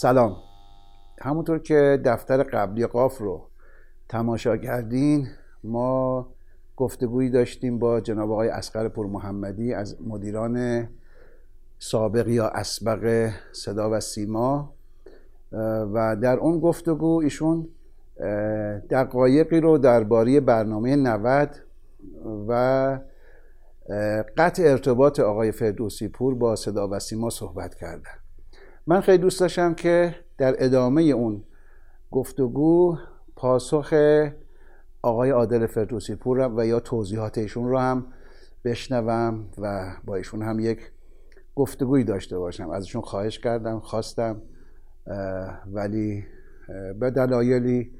[0.00, 0.36] سلام.
[1.20, 3.48] همونطور که دفتر قبلی قاف رو
[4.08, 5.26] تماشا کردین
[5.64, 6.26] ما
[6.76, 10.88] گفتگویی داشتیم با جناب آقای اسقر پور محمدی از مدیران
[11.78, 14.74] سابق یا اسبق صدا و سیما
[15.92, 17.68] و در اون گفتگو ایشون
[18.90, 21.56] دقایقی رو درباره برنامه 90
[22.48, 23.00] و
[24.36, 28.17] قطع ارتباط آقای فردوسی پور با صدا و سیما صحبت کردن.
[28.88, 31.44] من خیلی دوست داشتم که در ادامه اون
[32.10, 32.98] گفتگو
[33.36, 33.94] پاسخ
[35.02, 38.06] آقای عادل فردوسی پور و یا توضیحات ایشون رو هم
[38.64, 40.80] بشنوم و با ایشون هم یک
[41.54, 42.70] گفتگویی داشته باشم.
[42.70, 44.42] ازشون خواهش کردم خواستم
[45.66, 46.24] ولی
[47.00, 47.92] به دلایلی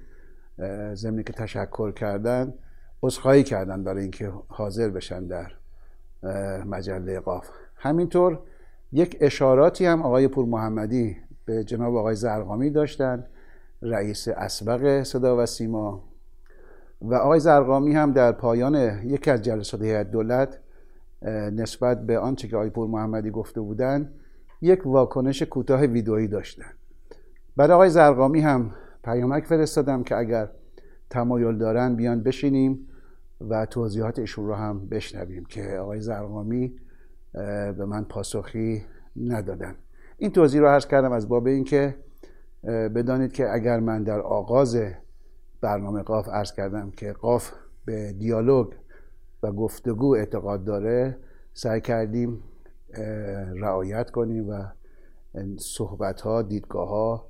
[0.95, 2.55] زمینی که تشکر کردن
[3.03, 5.53] عذرخواهی کردن برای اینکه حاضر بشن در
[6.65, 7.49] مجله قاف.
[7.77, 8.41] همینطور
[8.93, 13.25] یک اشاراتی هم آقای پور محمدی به جناب آقای زرقامی داشتن
[13.83, 16.05] رئیس اسبق صدا و سیما.
[17.03, 20.59] و آقای زرقامی هم در پایان یکی از جلسات هیئت دولت
[21.53, 24.15] نسبت به آنچه که آقای پور محمدی گفته بودند
[24.61, 26.73] یک واکنش کوتاه ویدئویی داشتن.
[27.57, 30.49] برای آقای زرقامی هم پیامک فرستادم که اگر
[31.11, 32.89] تمایل دارن بیان بشینیم
[33.41, 36.75] و توضیحات ایشون رو هم بشنویم که آقای زرقامی
[37.33, 38.85] به من پاسخی
[39.17, 39.75] ندادن.
[40.19, 41.95] این توضیح رو عرض کردم از باب اینکه
[42.65, 44.79] بدانید که اگر من در آغاز
[45.61, 47.53] برنامه قاف عرض کردم که قاف
[47.85, 48.73] به دیالوگ
[49.43, 51.19] و گفتگو اعتقاد داره
[51.55, 52.43] سعی کردیم
[53.55, 54.65] رعایت کنیم و
[55.59, 57.27] صحبت ها دیدگاه ها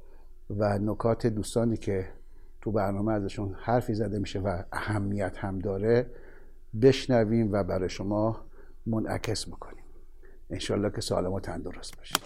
[0.50, 2.08] و نکات دوستانی که
[2.60, 6.10] تو برنامه ازشون حرفی زده میشه و اهمیت هم داره
[6.82, 8.44] بشنویم و برای شما
[8.86, 9.84] منعکس می‌کنیم
[10.50, 12.22] انشالله که سالم و تندرست باشید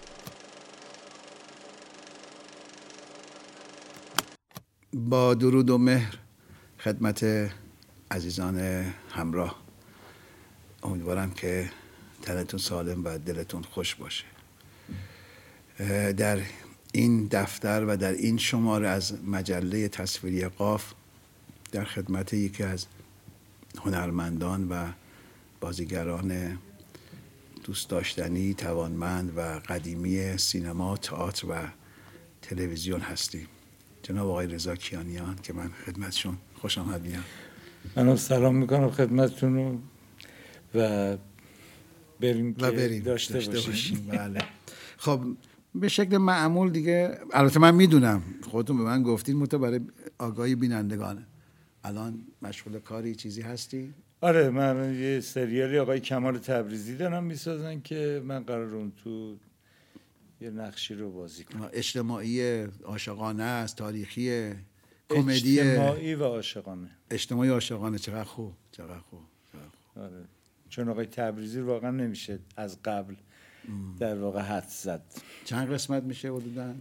[4.92, 6.18] با درود و مهر
[6.78, 7.50] خدمت
[8.10, 8.58] عزیزان
[9.10, 9.62] همراه
[10.82, 11.70] امیدوارم که
[12.22, 14.24] تنتون سالم و دلتون خوش باشه.
[16.16, 16.40] در
[16.92, 20.92] این دفتر و در این شماره از مجله تصویری قاف
[21.72, 22.86] در خدمت یکی از
[23.84, 24.92] هنرمندان و
[25.60, 26.58] بازیگران
[27.64, 31.54] دوست داشتنی توانمند و قدیمی سینما تئاتر و
[32.42, 33.48] تلویزیون هستیم.
[34.02, 37.24] جناب آقای رضا کیانیان که من خدمتشون خوش آمد میام
[37.96, 39.82] من سلام می‌کنم خدمتتون
[40.74, 41.16] و
[42.20, 43.02] بریم و بریم.
[43.02, 44.06] داشته, داشته باشیم.
[44.12, 44.42] بله.
[44.96, 45.20] خب
[45.74, 49.80] به شکل معمول دیگه البته من می‌دونم خودتون به من گفتین متو برای
[50.18, 51.26] آگاهی بینندگانه
[51.84, 58.22] الان مشغول کاری چیزی هستی؟ آره من یه سریالی آقای کمال تبریزی دارم می‌سازن که
[58.24, 59.36] من قرار اون تو
[60.40, 61.70] یه نقشی رو بازی کنم.
[61.72, 64.52] اجتماعی عاشقانه است تاریخی
[65.08, 66.90] کمدی اجتماعی و عاشقانه.
[67.10, 67.98] اجتماعی عاشقانه.
[67.98, 69.20] چقدر خوب چقدر خوب,
[69.96, 70.24] آره.
[70.68, 73.14] چون آقای تبریزی واقعا نمیشه از قبل
[73.98, 75.02] در واقع حد زد.
[75.44, 76.74] چند قسمت میشه حدودا؟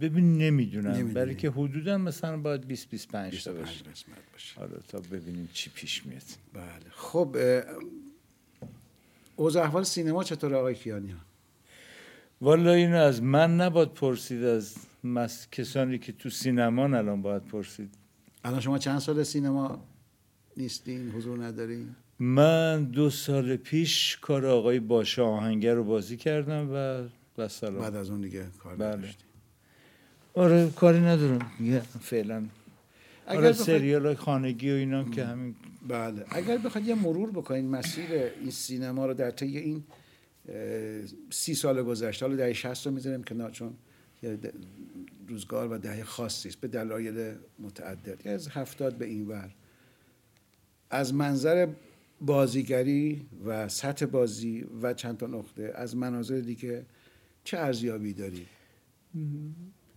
[0.00, 1.08] ببین نمی‌دونم.
[1.08, 4.60] برای که حدودا مثلا باید 20 25 تا باشه.
[4.60, 6.22] آره تا ببینیم چی پیش میاد.
[6.54, 6.90] بله.
[6.90, 7.36] خب
[9.36, 11.14] اوضاع احوال سینما چطور آقای کیانی
[12.40, 15.48] والا اینو از من نباید پرسید از مس...
[15.52, 17.94] کسانی که تو سینما الان باید پرسید.
[18.44, 19.84] الان شما چند سال سینما
[20.56, 27.08] نیستین؟ حضور ندارین؟ من دو سال پیش کار آقای باشه آهنگر رو بازی کردم و
[27.42, 29.08] بسلام بعد از اون دیگه کار بله.
[30.34, 31.50] آره کاری ندارم.
[32.00, 32.46] فعلا.
[33.26, 35.54] اگر آره سریال خانگی و اینا که همین
[35.88, 36.24] بله.
[36.30, 39.84] اگر بخواید یه مرور بکنین مسیر این سینما رو در طی این
[41.30, 43.74] سی سال گذشته حالا دهه 60 رو می‌ذاریم که چون
[45.28, 48.28] روزگار و دهه خاصی است به دلایل متعدد.
[48.28, 49.50] از هفتاد به این ور.
[50.90, 51.68] از منظر
[52.20, 56.86] بازیگری و سطح بازی و چند تا نقطه از مناظر دیگه
[57.44, 58.46] چه ارزیابی داری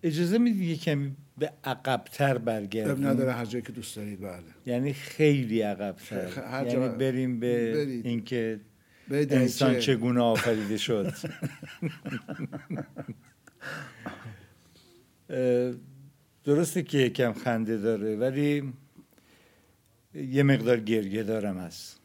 [0.04, 4.44] اجازه می‌دید یه کمی به عقبتر برگردیم؟ نداره هر جایی که دوست دارید بله.
[4.66, 6.28] یعنی خیلی عقبتر.
[6.68, 8.60] یعنی بریم به اینکه
[9.12, 11.14] انسان چگونه آفریده شد.
[16.44, 18.74] درسته که یکم خنده داره ولی
[20.14, 22.00] یه مقدار گریه دارم هست.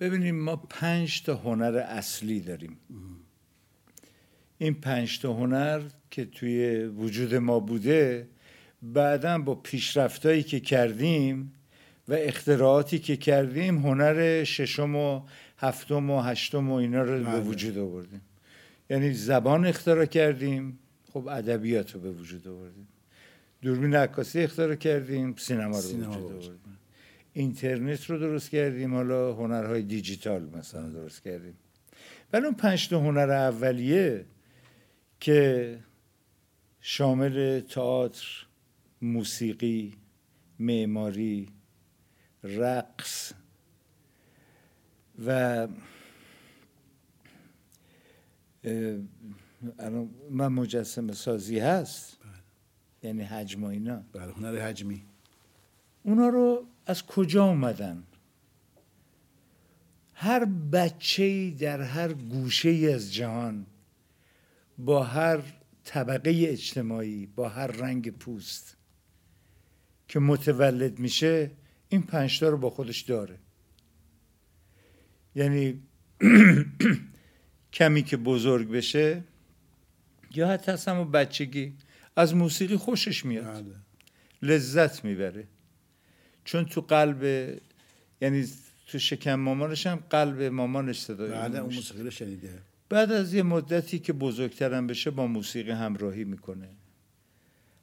[0.00, 2.76] ببینیم ما پنج تا هنر اصلی داریم.
[4.62, 5.80] این پنج تا هنر
[6.10, 8.28] که توی وجود ما بوده
[8.82, 11.52] بعدا با پیشرفتایی که کردیم
[12.08, 15.22] و اختراعاتی که کردیم هنر ششم و
[15.58, 17.40] هفتم و هشتم و اینا رو به بله.
[17.40, 18.20] وجود آوردیم
[18.90, 20.78] یعنی زبان اختراع کردیم
[21.12, 22.88] خب ادبیات رو به وجود آوردیم
[23.62, 26.32] دوربین عکاسی اختراع کردیم سینما رو به وجود.
[26.32, 26.78] آوردیم
[27.32, 31.54] اینترنت رو درست کردیم حالا هنرهای دیجیتال مثلا درست کردیم
[32.32, 34.24] ولی اون پنج تا هنر اولیه
[35.22, 35.78] که
[36.80, 38.46] شامل تئاتر
[39.02, 39.96] موسیقی
[40.58, 41.48] معماری
[42.44, 43.32] رقص
[45.26, 45.68] و
[50.30, 52.18] من مجسم سازی هست.
[53.02, 54.02] یعنی حجم و اینا.
[54.12, 55.02] بله هنر حجمی.
[56.02, 58.02] اونا رو از کجا اومدن؟
[60.14, 63.66] هر بچه در هر گوشه از جهان
[64.84, 65.40] با هر
[65.84, 68.76] طبقه اجتماعی با هر رنگ پوست
[70.08, 71.50] که متولد میشه
[71.88, 73.38] این پنجتا رو با خودش داره.
[75.34, 75.82] یعنی
[77.72, 79.24] کمی که بزرگ بشه
[80.34, 81.72] یا حتی از همون بچگی
[82.16, 83.44] از موسیقی خوشش میاد.
[83.44, 83.74] بله.
[84.42, 85.46] لذت می‌بره.
[86.44, 87.22] چون تو قلب
[88.20, 88.48] یعنی
[88.86, 91.74] تو شکم مامانش هم قلب مامانش صدای بله اون.
[91.74, 92.62] موسیقی رو شنیده.
[92.92, 96.68] بعد از یه مدتی که بزرگترم بشه با موسیقی همراهی می‌کنه.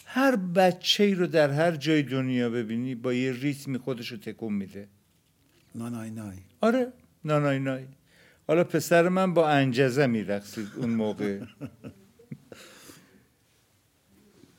[0.05, 4.53] هر بچه ای رو در هر جای دنیا ببینی با یه ریتمی خودش رو تکون
[4.53, 4.87] میده.
[5.75, 6.93] نانای نای آره
[7.25, 7.83] نانای نای
[8.47, 11.39] حالا پسر من با انجزه میرقصید اون موقع.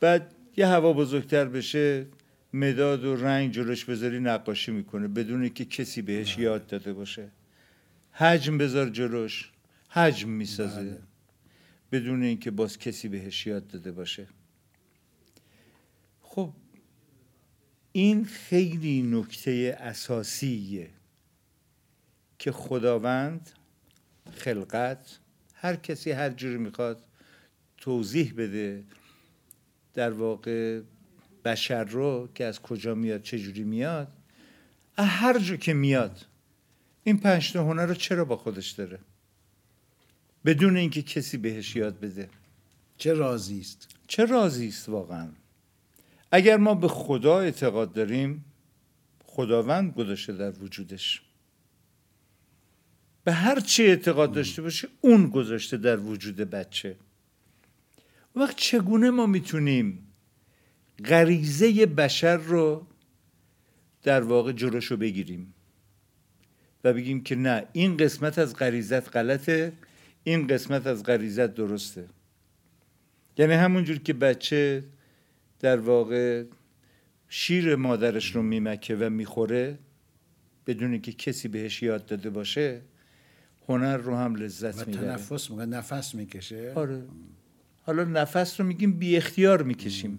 [0.00, 2.06] بعد یه هوا بزرگتر بشه
[2.52, 7.28] مداد و رنگ جلوش بذاری نقاشی می‌کنه بدون که کسی بهش یاد داده باشه.
[8.12, 9.50] حجم بذار جلوش.
[9.90, 10.80] حجم می‌سازه.
[10.80, 11.02] بله.
[11.92, 14.26] بدون اینکه باز کسی بهش یاد داده باشه.
[16.20, 16.52] خب
[17.92, 20.90] این خیلی نکته اساسیه
[22.38, 23.50] که خداوند
[24.32, 25.18] خلقت
[25.54, 27.04] هر کسی هر جوری می‌خواد
[27.76, 28.84] توضیح بده
[29.94, 30.80] در واقع
[31.44, 34.12] بشر رو که از کجا میاد چه جوری میاد
[34.98, 36.26] هر جا که میاد
[37.04, 38.98] این پنج تا هنر رو چرا با خودش داره؟
[40.44, 42.28] بدون اینکه کسی بهش یاد بده.
[42.96, 45.28] چه رازی است؟ چه رازی است واقعا؟
[46.32, 48.44] اگر ما به خدا اعتقاد داریم
[49.24, 51.22] خداوند گذاشته در وجودش.
[53.24, 56.96] به هر چی اعتقاد داشته باشه اون گذاشته در وجود بچه.
[58.36, 60.06] وقت چگونه ما می‌تونیم
[61.04, 62.86] غریزه بشر رو
[64.02, 65.54] در واقع جلوشو بگیریم
[66.84, 69.72] و بگیم که نه این قسمت از غریزت غلطه
[70.24, 72.06] این قسمت از غریزت درسته.
[73.38, 74.84] یعنی همونجور که بچه
[75.60, 76.44] در واقع
[77.28, 79.78] شیر مادرش رو میمکه و می‌خوره
[80.66, 82.80] بدون که کسی بهش یاد داده باشه
[83.68, 85.06] هنر رو هم لذت می‌بره.
[85.06, 86.72] تنفس می‌کنه نفس می‌کشه.
[86.74, 87.02] آره.
[87.82, 90.18] حالا نفس رو میگیم بی اختیار می‌کشیم.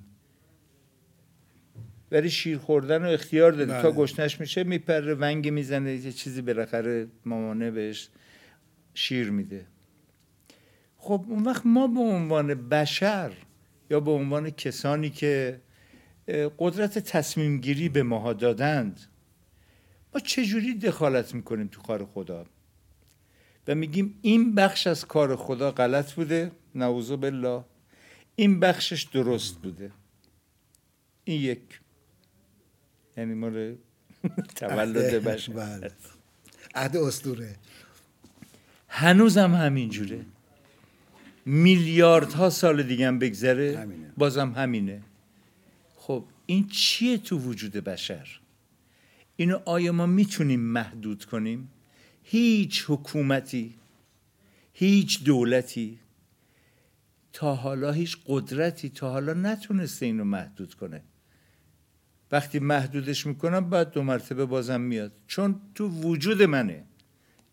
[2.12, 3.66] ولی شیر خوردن رو اختیار داره.
[3.66, 3.82] بله.
[3.82, 8.10] تا گشنش میشه میپره ونگ می‌زنه یه چیزی بالاخره مامانه بهش
[8.94, 9.66] شیر میده.
[11.03, 13.31] خب اون وقت ما به عنوان بشر
[13.89, 15.62] یا به عنوان کسانی که
[16.60, 19.01] قدرت تصمیم گیری به ماها دادند
[20.13, 22.46] ما چجوری دخالت می‌کنیم تو کار خدا؟
[23.67, 27.63] و میگیم این بخش از کار خدا غلط بوده نعوذ بالله.
[28.36, 29.91] این بخشش درست بوده.
[31.24, 31.79] این یک.
[33.17, 33.75] یعنی مال
[34.55, 35.53] تولد بشر.
[35.53, 35.91] بله.
[36.75, 37.55] عهد اسطوره.
[38.88, 40.25] هنوزم همینجوره.
[41.46, 43.78] میلیاردها سال دیگه هم بگذره.
[43.80, 44.14] همینه.
[44.18, 45.02] بازم همینه.
[45.96, 48.40] خب این چیه تو وجود بشر؟
[49.36, 51.70] اینو آیا ما می‌تونیم محدود کنیم؟
[52.24, 53.76] هیچ حکومتی
[54.74, 56.00] هیچ دولتی
[57.34, 61.04] تا حالا هیچ قدرتی تا حالا نتونسته اینو محدود کنه.
[62.32, 65.12] وقتی محدودش می‌کنم بعد دو مرتبه بازم میاد.
[65.28, 66.86] چون تو وجود منه.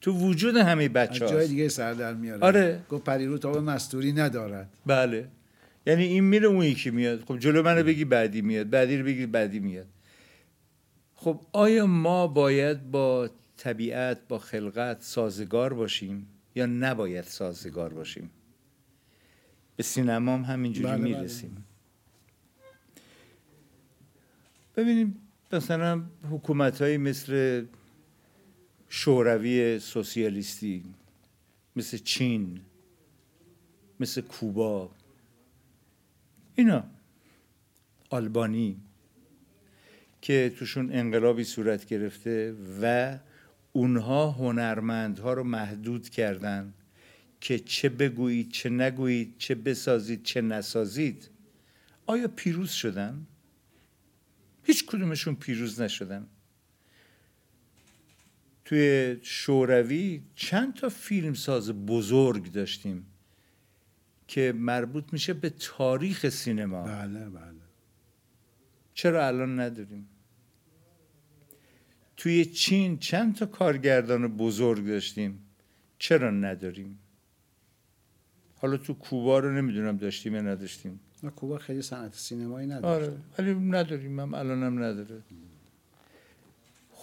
[0.00, 2.80] تو وجود همه از بچه جای دیگه سر در میاره آره.
[2.90, 5.28] گفت پریرو تاب مستوری ندارد بله.
[5.86, 7.24] یعنی این میره اون یکی میاد.
[7.24, 8.70] خب جلو منو بگی بعدی میاد.
[8.70, 9.86] بعدی رو بگی بعدی میاد.
[11.14, 18.30] خب آیا ما باید با طبیعت با خلقت سازگار باشیم یا نباید سازگار باشیم؟
[19.76, 21.04] به سینما هم همینجوری بله، بله.
[21.04, 21.64] می‌رسیم.
[24.76, 25.16] ببینیم
[25.52, 27.64] مثلا حکومت مثل
[28.88, 30.84] شوروی سوسیالیستی
[31.76, 32.60] مثل چین
[34.00, 34.90] مثل کوبا.
[36.54, 36.84] اینا
[38.10, 38.76] آلبانی
[40.22, 43.18] که توشون انقلابی صورت گرفته و
[43.72, 46.74] اونها هنرمندها رو محدود کردن
[47.40, 51.30] که چه بگویید چه نگویید چه بسازید چه نسازید.
[52.06, 53.26] آیا پیروز شدن؟
[54.62, 56.26] هیچ کدومشون پیروز نشدن.
[58.68, 63.06] توی شوروی چند تا فیلم ساز بزرگ داشتیم
[64.26, 66.82] که مربوط میشه به تاریخ سینما.
[66.82, 67.60] بله بله.
[68.94, 70.08] چرا الان نداریم؟
[72.16, 75.38] توی چین چند تا کارگردان بزرگ داشتیم؟
[75.98, 76.98] چرا نداریم؟
[78.56, 81.00] حالا تو کوبا رو نمی‌دونم داشتیم یا نداشتیم.
[81.36, 85.22] کوبا خیلی صنعت سینمایی نداره آره ولی نداریم هم الانم نداره.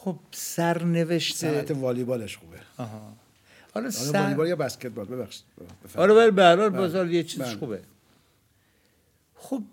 [0.05, 2.57] خب سرنوشت صنعت والیبالش خوبه.
[2.77, 3.00] آها.
[3.00, 3.15] حالا
[3.74, 4.21] حالا سر...
[4.21, 5.43] والیبال یا بسکتبال ببخشید.
[5.95, 6.79] آره ولی به هر حال بله.
[6.79, 7.55] بازار یه چیزش بله.
[7.55, 7.81] خوبه.
[9.35, 9.63] خب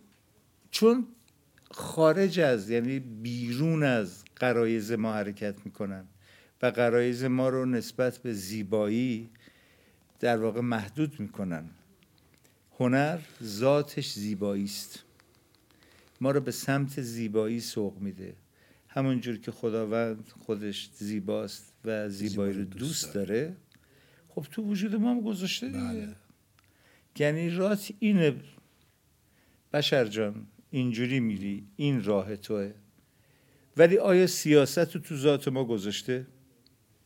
[0.70, 1.06] چون
[1.70, 6.04] خارج از یعنی بیرون از قرایز ما حرکت می‌کنن
[6.62, 9.30] و قرایز ما رو نسبت به زیبایی
[10.20, 11.64] در واقع محدود می‌کنن.
[12.80, 14.98] هنر ذاتش زیبایی است
[16.20, 18.34] ما رو به سمت زیبایی سوق میده.
[18.94, 23.56] همونجور که خداوند خودش زیباست و زیبایی رو دوست داره.
[24.28, 25.78] خب تو وجود ما هم گذاشته دیگه.
[25.78, 26.08] بله.
[27.18, 28.34] یعنی رات اینه
[29.72, 32.72] بشر جان اینجوری میری این راه توه.
[33.76, 36.26] ولی آیا سیاست رو تو ذات ما گذاشته؟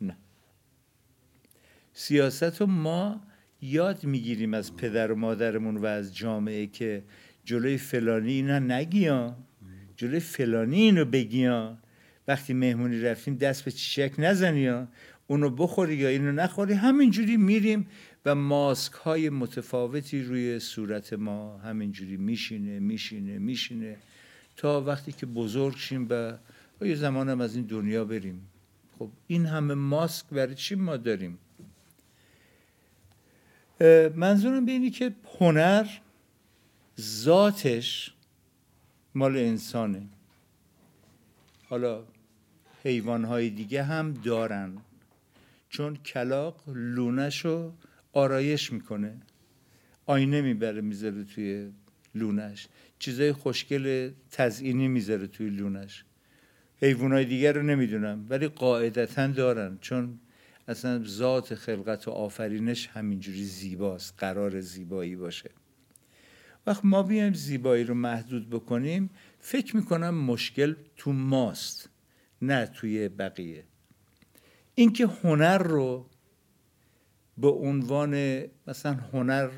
[0.00, 0.16] نه.
[1.93, 3.21] سیاست رو ما
[3.62, 7.05] یاد می‌گیریم از پدر و مادرمون و از جامعه که
[7.45, 9.37] جلوی فلانی اینا نگیان.
[9.97, 11.79] جلوی فلانی اینو بگیان
[12.29, 14.88] وقتی مهمونی رفتیم دست به چیشک نزنی یا
[15.26, 16.75] اونو بخوری یا اینو نخوری.
[16.75, 17.87] همینجوری میریم
[18.25, 23.97] و ماسک های متفاوتی روی صورت ما همینجوری میشینه میشینه میشینه.
[24.57, 26.38] تا وقتی که بزرگ شیم و
[26.81, 28.49] یه زمان هم از این دنیا بریم.
[28.99, 31.38] خب این همه ماسک برای چی ما داریم؟
[34.15, 35.87] منظورم به اینه که هنر
[37.00, 38.12] ذاتش
[39.16, 40.02] مال انسانه.
[41.68, 42.04] حالا
[42.82, 44.73] حیوانهای دیگه هم دارن.
[45.68, 47.73] چون کلاق لونش رو
[48.12, 49.16] آرایش می‌کنه.
[50.06, 51.70] آینه می‌بره می‌ذاره توی
[52.14, 52.68] لونش
[52.99, 56.04] چیزای خوشگل تزئینی می‌ذاره توی لونش
[56.80, 59.78] حیوانای دیگر رو نمی‌دونم ولی قاعدتا دارن.
[59.80, 60.18] چون
[60.68, 65.50] اصلا ذات خلقت و آفرینش همینجوری زیباست قرار زیبایی باشه.
[66.66, 71.88] وقت ما بیایم زیبایی رو محدود بکنیم فکر می‌کنم مشکل تو ماست
[72.42, 73.64] نه توی بقیه.
[74.75, 76.06] اینکه هنر رو
[77.38, 79.50] به عنوان مثلا هنر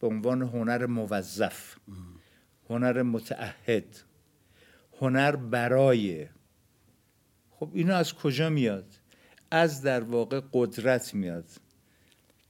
[0.00, 1.76] به عنوان هنر موظف
[2.70, 3.96] هنر متعهد
[5.00, 6.26] هنر برای
[7.50, 8.94] خب اینا از کجا میاد؟
[9.50, 11.46] از در واقع قدرت میاد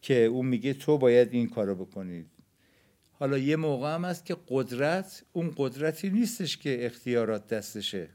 [0.03, 2.36] که اون میگه تو باید این کارو بکنید
[3.19, 8.09] حالا یه موقع هم هست که قدرت اون قدرتی نیستش که اختیارات دستشه.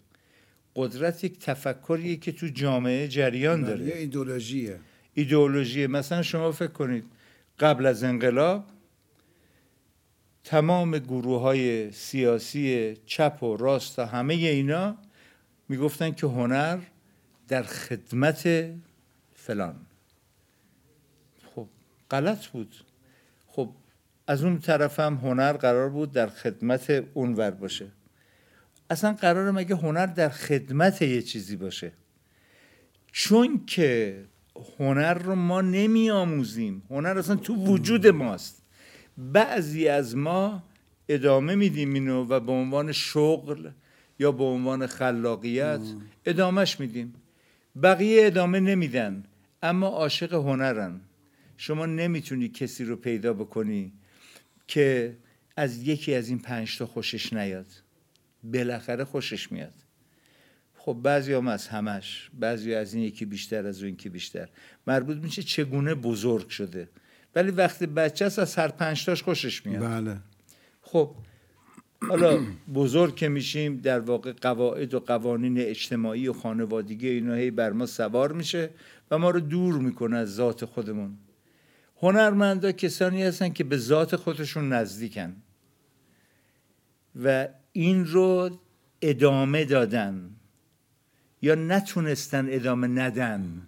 [0.76, 3.86] قدرت یک تفکریه که تو جامعه جریان داره.
[3.86, 4.80] یه ایدولوژیه.
[5.14, 7.04] ایدئولوژی مثلا شما فکر کنید
[7.60, 8.66] قبل از انقلاب
[10.44, 14.98] تمام گروه های سیاسی چپ و راست و همه اینا
[15.70, 16.80] می‌گفتن که هنر
[17.48, 18.70] در خدمت
[19.36, 19.76] فلان.
[21.56, 21.68] خب
[22.12, 22.76] غلط بود.
[24.28, 27.88] از اون طرف هم هنر قرار بود در خدمت اونور باشه.
[28.90, 31.92] اصلا قرار مگه هنر در خدمت یه چیزی باشه؟
[33.12, 34.22] چون که
[34.80, 38.62] هنر رو ما نمی آموزیم هنر اصلا تو وجود ماست.
[39.18, 40.64] بعضی از ما
[41.10, 43.70] ادامه میدیم اینو و به عنوان شغل
[44.20, 45.82] یا به عنوان خلاقیت
[46.26, 47.14] ادامهش میدیم.
[47.84, 49.24] بقیه ادامه نمیدن
[49.64, 51.02] اما عاشق هنرن.
[51.58, 53.94] شما نمی‌تونی کسی رو پیدا بکنی
[54.72, 55.18] که
[55.58, 57.66] از یکی از این پنج تا خوشش نیاد.
[58.44, 59.74] بالاخره خوشش میاد.
[60.74, 64.50] خب بعضی هم از همش بعضی از این یکی بیشتر از اون یکی بیشتر.
[64.88, 66.90] مربوط میشه چگونه بزرگ شده.
[67.36, 69.84] ولی وقتی بچه است از هر پنج تاش خوشش میاد.
[69.84, 70.18] بله.
[70.82, 71.16] خب
[72.10, 72.40] حالا
[72.74, 77.86] بزرگ که میشیم در واقع قواعد و قوانین اجتماعی و خانوادگی اینا هی بر ما
[77.86, 78.70] سوار میشه
[79.12, 81.18] و ما رو دور می‌کنه از ذات خودمون.
[82.02, 85.36] هنرمندا کسانی هستن که به ذات خودشون نزدیکن
[87.24, 88.60] و این رو
[89.02, 90.30] ادامه دادن
[91.42, 93.68] یا نتونستن ادامه ندن.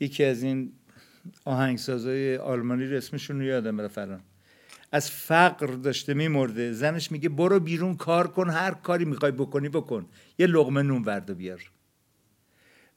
[0.00, 0.72] یکی از این
[1.44, 4.20] آهنگسازای آلمانی رو رو یادم رفت الان.
[4.92, 6.72] از فقر داشته میمرده.
[6.72, 10.06] زنش میگه برو بیرون کار کن هر کاری می‌خوای بکنی بکن.
[10.38, 11.70] یه لقمه نون ورد و بیار.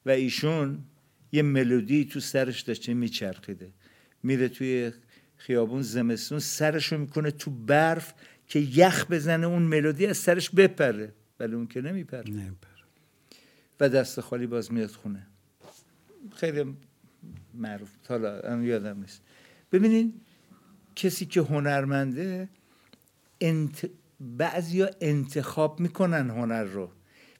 [0.05, 0.83] و ایشون
[1.31, 3.71] یه ملودی تو سرش داشته میچرخیده.
[4.23, 4.91] میره توی
[5.37, 8.13] خیابون زمستون سرشو می‌کنه تو برف
[8.47, 12.51] که یخ بزنه اون ملودی از سرش بپره ولی اون که نمیپره.
[13.79, 15.27] و دست خالی باز میاد خونه.
[16.35, 16.77] خیلی
[17.53, 17.89] معروف.
[18.09, 19.21] حالا یادم نیست.
[19.71, 20.13] ببینین
[20.95, 22.49] کسی که هنرمنده
[23.41, 23.89] انت...
[24.19, 26.91] بعضیا انتخاب می‌کنن هنر رو.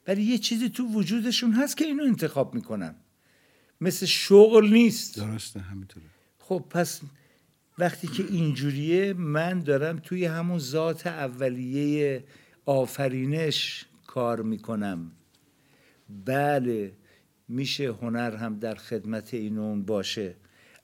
[0.08, 2.96] ولی یه چیزی تو وجودشون هست که اینو انتخاب می‌کنن.
[3.82, 5.20] مثل شغل نیست.
[5.20, 6.06] درسته همینطوره.
[6.40, 7.02] خب پس
[7.78, 12.24] وقتی که اینجوریه من دارم توی همون ذات اولیه
[12.66, 15.12] آفرینش کار می‌کنم.
[16.26, 16.94] بله
[17.48, 20.36] میشه هنر هم در خدمت این اون باشه.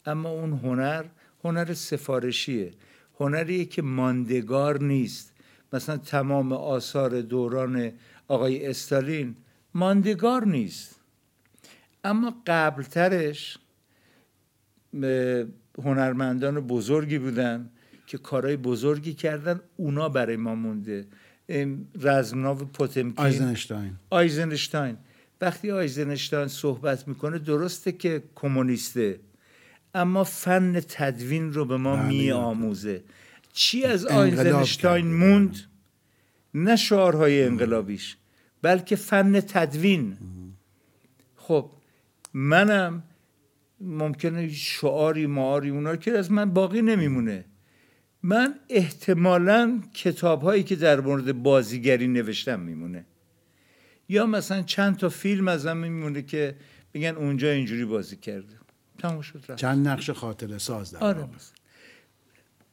[0.06, 1.06] اما اون هنر
[1.44, 2.72] هنر سفارشیه.
[3.20, 5.34] هنریه که ماندگار نیست.
[5.74, 7.92] مثلا تمام آثار دوران
[8.28, 9.36] آقای استالین
[9.74, 10.97] ماندگار نیست.
[12.04, 13.58] اما قبلترش
[15.84, 17.70] هنرمندان بزرگی بودن
[18.08, 21.08] که کارهای بزرگی کردن اونا برای ما مونده.
[22.02, 23.94] رزمناو پوتمکین آیزنشتاین.
[24.10, 24.98] آیزنشتاین.
[25.42, 29.20] وقتی آیزنشتاین صحبت می‌کنه درسته که کمونیسته
[29.96, 33.04] اما فن تدوین رو به ما بله، می بله.
[33.54, 35.14] چی از آیزنشتاین.
[35.14, 35.58] موند؟
[36.54, 38.18] نه شعارهای انقلابیش
[38.62, 40.18] بلکه فن تدوین.
[41.36, 41.72] خب
[42.34, 43.04] منم
[43.82, 47.46] ممکنه شعاری معاری اونا که از من باقی نمیمونه.
[48.24, 53.06] من احتمالا کتاب هایی که در مورد بازیگری نوشتم میمونه.
[54.10, 56.56] یا مثلا چند تا فیلم ازم میمونه که
[56.94, 58.56] بگن اونجا اینجوری بازی کرده.
[58.98, 59.56] تموم شد رفت.
[59.56, 61.28] چند نقش خاطره ساز در آره.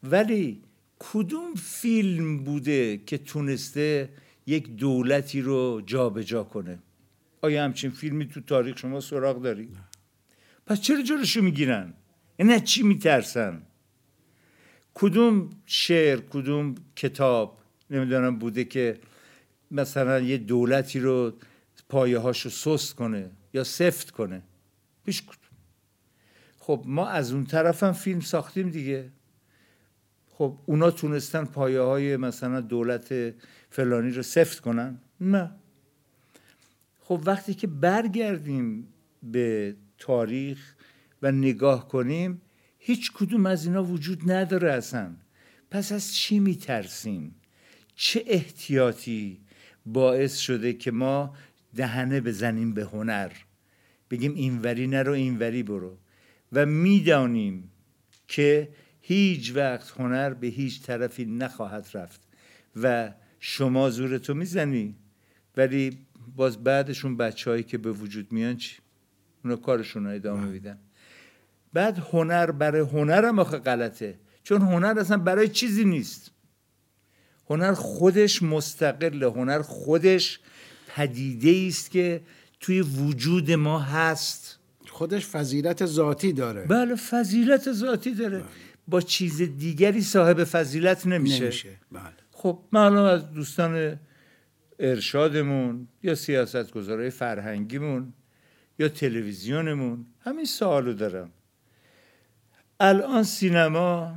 [0.02, 0.62] ولی
[0.98, 4.08] کدوم فیلم بوده که تونسته
[4.46, 6.78] یک دولتی رو جابجا کنه؟
[7.44, 9.68] آیا همچین فیلمی تو تاریخ شما سراغ داری؟
[10.66, 11.94] پس چرا جلوشو می‌گیرن؟
[12.38, 13.62] یعنی چی میترسن؟
[14.94, 17.58] کدوم شعر کدوم کتاب
[17.90, 18.98] نمی‌دونم بوده که
[19.70, 21.32] مثلا یه دولتی رو
[21.88, 24.42] پایه هاشو سست کنه یا سفت کنه
[25.06, 25.38] هیچ کدوم
[26.58, 29.10] خب ما از اون طرف هم فیلم ساختیم دیگه
[30.28, 33.34] خب اونا تونستن پایه های مثلا دولت
[33.70, 35.50] فلانی رو سفت کنن نه
[37.06, 38.88] خب وقتی که برگردیم
[39.22, 40.74] به تاریخ
[41.22, 42.42] و نگاه کنیم
[42.78, 45.16] هیچ کدوم از اینا وجود نداره اصلا.
[45.70, 47.34] پس از چی میترسیم؟
[47.94, 49.40] چه احتیاطی
[49.86, 51.36] باعث شده که ما
[51.76, 53.32] دهنه بزنیم به هنر؟
[54.10, 55.98] بگیم اینوری نرو اینوری برو.
[56.52, 57.70] و می‌دانیم
[58.28, 58.68] که
[59.00, 62.20] هیچ وقت هنر به هیچ طرفی نخواهد رفت.
[62.76, 64.94] و شما زورتو می‌زنی
[65.56, 65.98] ولی
[66.36, 68.76] باز بعدشون بچههایی که به وجود میان چی؟
[69.44, 70.78] اونا کارشون رو ادامه میدن.
[71.72, 74.18] بعد هنر برای هنر هم آخه غلطه.
[74.42, 76.30] چون هنر اصلا برای چیزی نیست.
[77.50, 80.40] هنر خودش مستقل هنر خودش
[80.88, 82.20] پدیده است که
[82.60, 84.58] توی وجود ما هست.
[84.86, 86.66] خودش فضیلت ذاتی داره.
[86.66, 88.44] بله فضیلت ذاتی داره.
[88.88, 91.68] با چیز دیگری صاحب فضیلت نمیشه, نمیشه.
[91.92, 92.12] بله.
[92.30, 93.98] خب معلوم از دوستان
[94.78, 98.12] ارشادمون یا سیاستگزارای فرهنگیمون
[98.78, 101.30] یا تلویزیونمون همین سوالو دارم.
[102.80, 104.16] الان سینما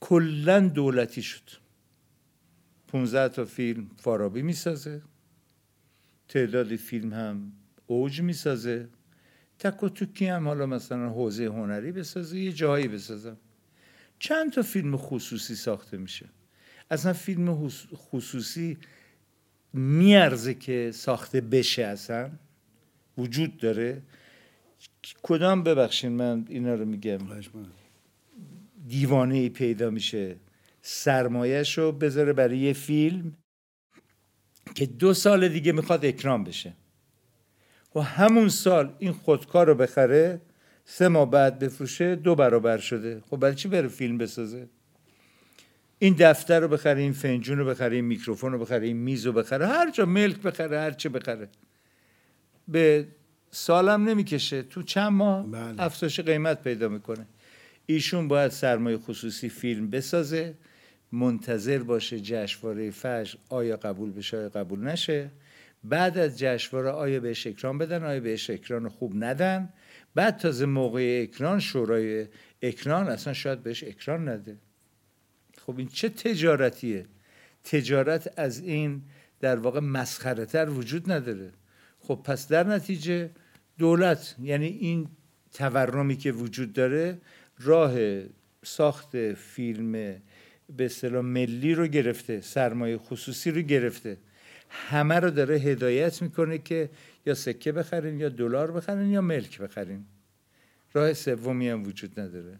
[0.00, 1.50] کلا دولتی شد.
[2.88, 5.02] 15 تا فیلم فارابی می‌سازه.
[6.28, 7.52] تعدادی فیلم هم
[7.86, 8.88] اوج می‌سازه.
[9.58, 13.36] تک و توکی هم حالا مثلا حوزه هنری بسازه یه جایی بسازم
[14.18, 16.28] چند تا فیلم خصوصی ساخته میشه؟
[16.90, 18.78] اصلا فیلم خصوصی
[19.72, 22.30] میارزه که ساخته بشه اصلا.
[23.18, 24.02] وجود داره.
[25.22, 27.18] کدام ببخشید من اینا رو میگم.
[28.88, 30.36] دیوانه ای پیدا میشه.
[30.82, 33.36] سرمایهش رو بذاره برای یه فیلم
[34.74, 36.72] که دو سال دیگه می‌خواد اکرام بشه.
[37.94, 40.40] و همون سال این خودکار رو بخره
[40.84, 43.22] سه ماه بعد بفروشه دو برابر شده.
[43.30, 44.68] خب برای چی بره فیلم بسازه؟
[46.02, 49.32] این دفتر رو بخره این فنجون رو بخره این میکروفون رو بخره این میز رو
[49.32, 51.48] بخره هر جا ملک بخره هر چه بخره.
[52.68, 53.06] به
[53.50, 54.62] سالم نمی‌کشه.
[54.62, 55.82] تو چند ماه بله.
[55.82, 57.26] افزایش قیمت پیدا می‌کنه.
[57.86, 60.54] ایشون باید سرمایه خصوصی فیلم بسازه
[61.12, 65.30] منتظر باشه جشنواره فجر آیا قبول بشه آیا قبول نشه.
[65.84, 69.68] بعد از جشنواره آیا بهش اکران بدن آیا بهش اکران خوب ندن.
[70.14, 72.26] بعد تازه موقع اکران شورای
[72.62, 74.56] اکران اصلا شاید بهش اکران نده.
[75.70, 77.06] خب این چه تجارتیه؟
[77.64, 79.02] تجارت از این
[79.40, 81.52] در واقع مسخره تر وجود نداره.
[82.00, 83.30] خب پس در نتیجه
[83.78, 85.08] دولت یعنی این
[85.52, 87.18] تورمی که وجود داره
[87.58, 87.92] راه
[88.64, 89.92] ساخت فیلم
[90.76, 94.16] به اصطلاح ملی رو گرفته سرمایه خصوصی رو گرفته.
[94.68, 96.90] همه رو داره هدایت می‌کنه که
[97.26, 100.04] یا سکه بخرین یا دلار بخرین یا ملک بخرین
[100.92, 102.58] راه سومی هم وجود نداره.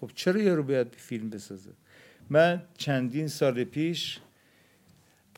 [0.00, 1.70] خب چرا یارو باید فیلم بسازه؟
[2.32, 4.20] من چندین سال پیش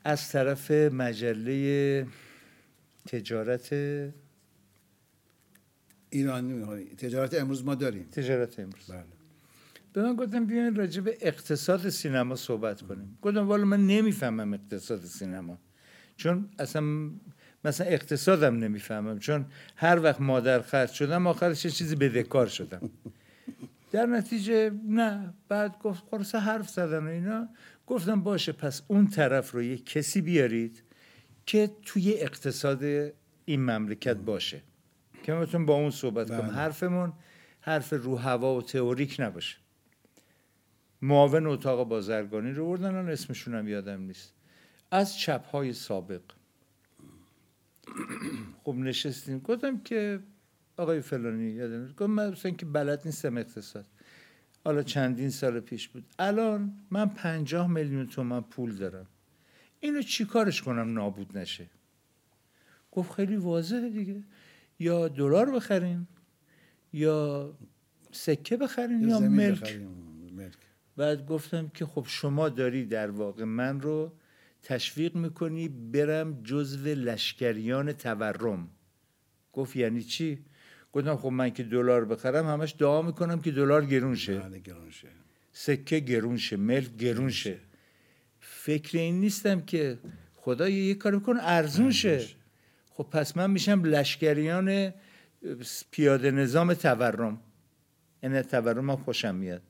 [0.04, 2.06] از طرف مجله
[3.06, 3.68] تجارت
[6.10, 8.04] ایرانی تجارت امروز ما داریم.
[8.12, 8.86] تجارت امروز.
[8.86, 9.04] بله.
[9.92, 13.18] به من گفتم بیاین راجع به اقتصاد سینما صحبت کنیم.
[13.22, 15.58] گفتم والا من نمی‌فهمم اقتصاد سینما.
[16.16, 17.10] چون اصلا
[17.64, 19.18] مثلا اقتصادم نمی‌فهمم.
[19.18, 22.90] چون هر وقت مادر خرج شدم آخرش یه چیزی بدهکار شدم.
[23.94, 27.48] در نتیجه نه بعد گفت خلاص حرف زدن و اینا.
[27.86, 30.82] گفتم باشه پس اون طرف رو یه کسی بیارید
[31.46, 32.84] که توی اقتصاد
[33.44, 34.62] این مملکت باشه.
[35.22, 36.40] که من با اون صحبت کنم.
[36.40, 36.52] بله.
[36.52, 37.12] حرفمون
[37.60, 39.56] حرف رو هوا و تئوریک نباشه.
[41.02, 44.34] معاون اتاق بازرگانی رو بردن الان اسمشون هم یادم نیست.
[44.90, 46.22] از چپ های سابق.
[48.64, 49.38] خب نشستیم.
[49.38, 50.20] گفتم که
[50.76, 53.86] آقای فلانی یادم گفت من که بلد نیستم اقتصاد.
[54.64, 56.04] حالا چندین سال پیش بود.
[56.18, 59.06] الان من پنجاه میلیون تومن پول دارم.
[59.80, 61.66] اینو چیکارش کنم نابود نشه؟
[62.92, 64.22] گفت خیلی واضحه دیگه.
[64.78, 66.06] یا دلار بخرین
[66.92, 67.54] یا
[68.12, 69.60] سکه بخرین یا, ملک.
[69.60, 69.88] بخریم.
[70.32, 70.56] ملک.
[70.96, 74.12] بعد گفتم که خب شما داری در واقع من رو
[74.62, 78.68] تشویق می‌کنی برم جزو لشکریان تورم.
[79.52, 80.44] گفت یعنی چی؟
[80.94, 84.38] گفتم خب من که دلار بخرم همش دعا می‌کنم که دلار گرون شه.
[84.38, 85.08] بله گران شه.
[85.52, 87.58] سکه گرون شه ملک گرون شه.
[88.40, 89.98] فکر این نیستم که
[90.34, 92.26] خدا یه کار بکن ارزون شه.
[92.90, 94.94] خب پس من میشم لشکریان
[95.90, 97.40] پیاده نظام تورم.
[98.22, 99.62] یعنی تورم هم خوشم میاد.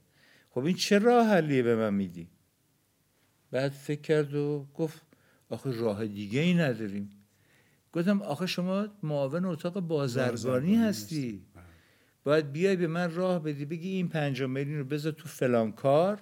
[0.51, 2.29] خب این چه راه حلیه به من میدی؟
[3.51, 5.03] بعد فکر کرد و گفت
[5.49, 7.11] آخه راه دیگه ای نداریم.
[7.95, 11.43] گفتم آخه شما معاون اتاق بازرگانی هستی.
[12.25, 16.19] باید بیای به من راه بدی بگی این پنجاه میلیون رو بذار تو فلان کار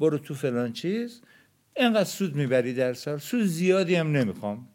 [0.00, 1.22] برو تو فلان چیز.
[1.76, 3.18] اینقدر سود می‌بری در سال.
[3.18, 4.68] سود زیادی هم نمی‌خوام.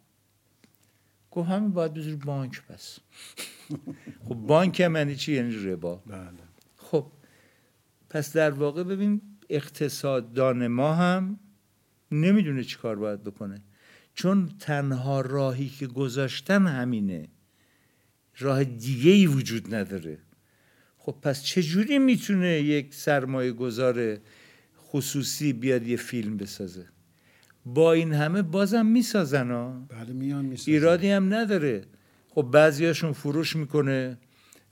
[1.31, 2.99] گفت همین باید بذاری بانک پس
[4.27, 5.95] خب بانک هم یعنی چی؟ یعنی ربا.
[6.05, 6.29] بله.
[6.77, 7.05] خب
[8.09, 11.39] پس در واقع ببین اقتصاددان ما هم
[12.11, 13.61] نمی‌دونه چی کار باید بکنه.
[14.13, 17.27] چون تنها راهی که گذاشتن همینه.
[18.39, 20.17] راه دیگه ای وجود نداره.
[20.97, 24.17] خب پس چجوری می‌تونه یک سرمایه گذار
[24.77, 26.85] خصوصی بیاد یه فیلم بسازه؟
[27.65, 30.71] با این همه بازم می‌سازن ها بله میان می‌سازن.
[30.71, 31.85] ایرادی هم نداره.
[32.29, 34.17] خب بعضیاشون فروش می‌کنه.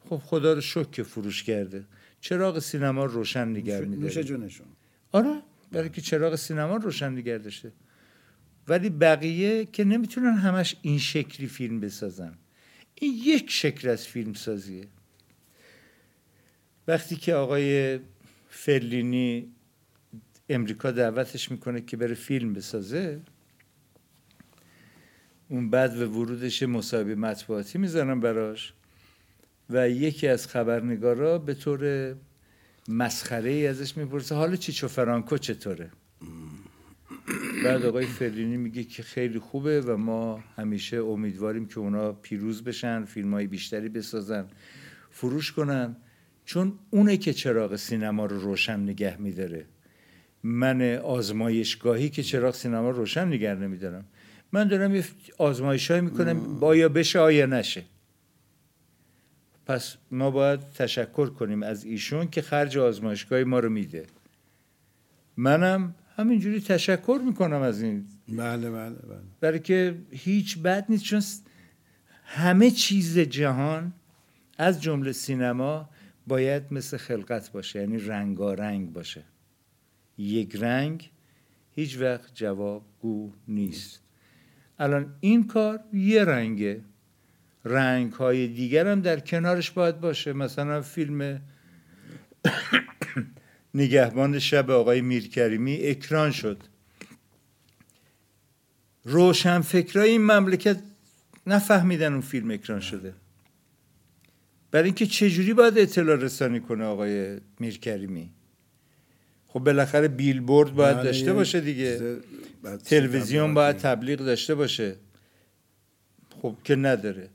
[0.10, 1.86] خب خدا رو شکر که فروش کرده.
[2.22, 4.24] چراغ سینما رو روشن نوش میداره.
[4.24, 4.68] جونشون.
[5.12, 7.72] آره برای که چراغ سینما رو روشن نگه داشته.
[8.72, 12.34] ولی بقیه که نمی‌تونن همش این شکلی فیلم بسازن.
[12.96, 14.88] این یک شکل از فیلم سازیه.
[16.88, 18.00] وقتی که آقای
[18.50, 19.48] فلینی
[20.50, 23.22] امریکا دعوتش می‌کنه که بره فیلم بسازه
[25.50, 28.74] اون بعد به ورودش مصاحبه مطبوعاتی می‌زنن براش
[29.70, 32.16] و یکی از خبرنگارا به طور
[32.88, 35.92] مسخره ای ازش می‌پرسه حالا چیچو فرانکو چطوره؟
[37.64, 43.06] بعد آقای فلینی میگه که خیلی خوبه و ما همیشه امیدواریم که اونا پیروز بشن
[43.06, 44.48] فیلم های بیشتری بسازن
[45.10, 45.96] فروش کنن.
[46.46, 49.66] چون اونه که چراغ سینما رو روشن نگه میداره.
[50.44, 54.06] من آزمایشگاهی که چراغ سینما رو روشن نگه نمیدارم.
[54.52, 55.04] من دارم یه
[55.38, 57.84] آزمایش های می‌کنم با یا بشه آیا نشه.
[59.66, 64.06] پس ما باید تشکر کنیم از ایشون که خرج آزمایشگاهی ما رو میده.
[65.38, 68.06] منم همینجوری تشکر می‌کنم از این.
[68.28, 69.22] بله بله بله.
[69.40, 71.22] برای که هیچ بد نیست چون
[72.24, 73.94] همه چیز جهان
[74.58, 75.90] از جمله سینما
[76.28, 79.24] باید مثل خلقت باشه یعنی رنگارنگ باشه.
[80.18, 81.12] یک رنگ
[81.76, 84.02] هیچ وقت جوابگو نیست.
[84.80, 86.82] الان این کار یه رنگه.
[87.66, 90.34] رنگ های دیگر هم در کنارش باید باشه.
[90.34, 91.42] مثلا فیلم
[93.74, 96.58] نگهبان شب آقای میرکریمی اکران شد.
[99.04, 100.84] روشن فکرای این مملکت
[101.48, 103.14] نفهمیدن اون فیلم اکران شده.
[104.72, 108.30] برای اینکه چجوری باید اطلاع رسانی کنه آقای میرکریمی؟
[109.48, 112.18] خب بالاخره بیلبورد باید بله، داشته باشه دیگه.
[112.86, 113.78] تلویزیون باید.
[113.78, 114.96] تبلیغ داشته باشه.
[116.42, 117.30] خب که نداره.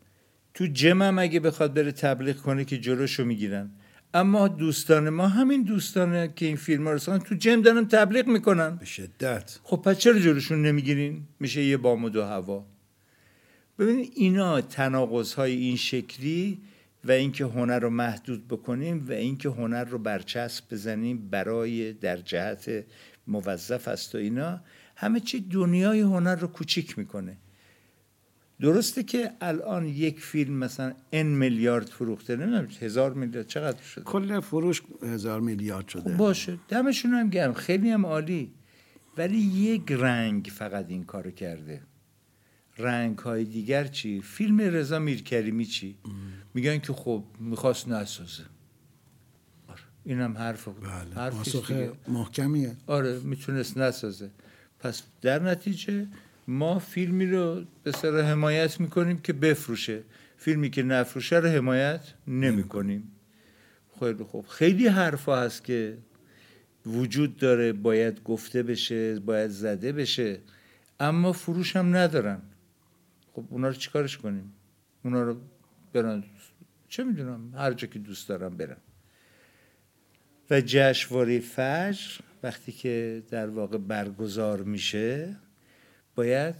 [0.54, 3.70] تو جمع هم اگه بخواد بره تبلیغ کنه که جلوشو می‌گیرن.
[4.16, 8.76] اما دوستان ما همین دوستانه که این فیلم رو تو جمع دارن تبلیغ می‌کنن.
[8.76, 9.58] به شدت.
[9.62, 12.66] خب پس چرا جلوشون نمی‌گیرین؟ میشه یه بام و دو هوا.
[13.78, 16.60] ببینید اینا تناقض های این شکلی
[17.04, 22.84] و اینکه هنر رو محدود بکنیم و اینکه هنر رو برچسب بزنیم برای در جهت
[23.26, 24.60] موظف است و اینا
[24.96, 27.36] همه چی دنیای هنر رو کوچیک می‌کنه.
[28.60, 34.40] درسته که الان یک فیلم مثلا ان میلیارد فروخته نمی‌دونم هزار میلیارد چقدر شده؟ کل
[34.40, 36.02] فروش هزار میلیارد شده.
[36.02, 38.52] خب باشه دمشون هم گرم خیلی هم عالی.
[39.18, 41.82] ولی یک رنگ فقط این کارو کرده.
[42.78, 45.96] رنگ های دیگر چی؟ فیلم رضا میرکریمی چی؟
[46.54, 48.42] میگن که خب می‌خواست نسازه.
[49.68, 50.88] آره اینم حرف بود.
[51.14, 51.92] بله.
[52.08, 52.76] محکمیه.
[52.86, 54.30] آره می‌تونست نسازه.
[54.78, 56.06] پس در نتیجه
[56.48, 60.02] ما فیلمی رو به سر حمایت می‌کنیم که بفروشه.
[60.36, 63.12] فیلمی که نفروشه رو حمایت نمی‌کنیم.
[64.00, 64.46] خیلی خوب.
[64.46, 65.98] خیلی حرفا هست که
[66.86, 70.40] وجود داره باید گفته بشه باید زده بشه
[71.00, 72.42] اما فروش هم ندارن.
[73.32, 74.52] خب اونا رو چیکارش کنیم؟
[75.04, 75.40] اونا رو
[75.92, 76.24] برن
[76.88, 78.80] چه می‌دونم هر جا که دوست دارم برم
[80.50, 85.36] و جشنواره فجر وقتی که در واقع برگزار میشه
[86.16, 86.54] باید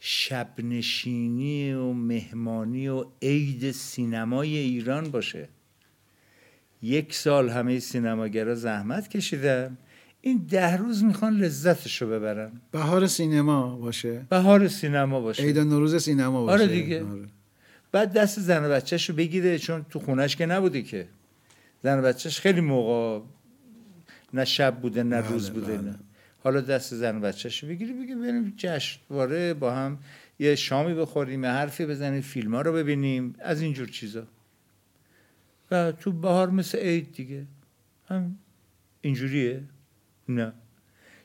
[0.00, 5.48] شبنشینی و مهمانی و عید سینمای ایران باشه.
[6.82, 9.78] یک سال همه سینماگرا زحمت کشیدن.
[10.20, 12.52] این ده روز می‌خوان لذتش رو ببرن.
[12.70, 15.42] بهار سینما باشه؟ بهار سینما باشه.
[15.42, 16.64] عید نوروز سینما باشه.
[16.64, 17.04] آره دیگه.
[17.04, 17.26] آره.
[17.92, 21.08] بعد دست زن و بچهش رو بگیره چون تو خونش که نبوده که.
[21.82, 23.24] زن و بچهش خیلی موقع
[24.34, 25.90] نه شب بوده نه بله، روز بوده بله.
[25.90, 25.98] نه
[26.48, 29.98] حالا دست زن و بچهش رو بگیره بگه بریم جشنواره با هم
[30.38, 34.26] یه شامی بخوریم یه حرفی بزنیم فیلم ها رو ببینیم از اینجور چیزا.
[35.70, 37.46] و تو بهار مثل عید دیگه.
[38.06, 38.38] هم
[39.00, 39.62] اینجوریه؟
[40.28, 40.52] نه.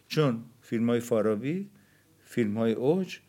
[0.07, 1.69] چون فیلم های فارابی
[2.25, 3.19] فیلم های اوج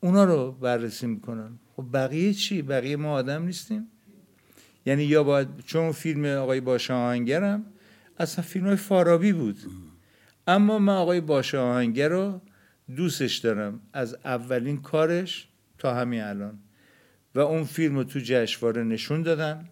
[0.00, 1.58] اونا رو بررسی می‌کنن.
[1.76, 3.86] خب بقیه چی؟ بقیه ما آدم نیستیم.
[4.86, 7.64] یعنی یا باید چون فیلم آقای باشه آهنگرم
[8.18, 9.58] اصلا فیلم های فارابی بود.
[10.46, 12.40] اما من آقای باشه آهنگر رو
[12.96, 13.80] دوستش دارم.
[13.92, 16.58] از اولین کارش تا همین الان.
[17.34, 19.68] و اون فیلم رو تو جشنواره نشون دادن.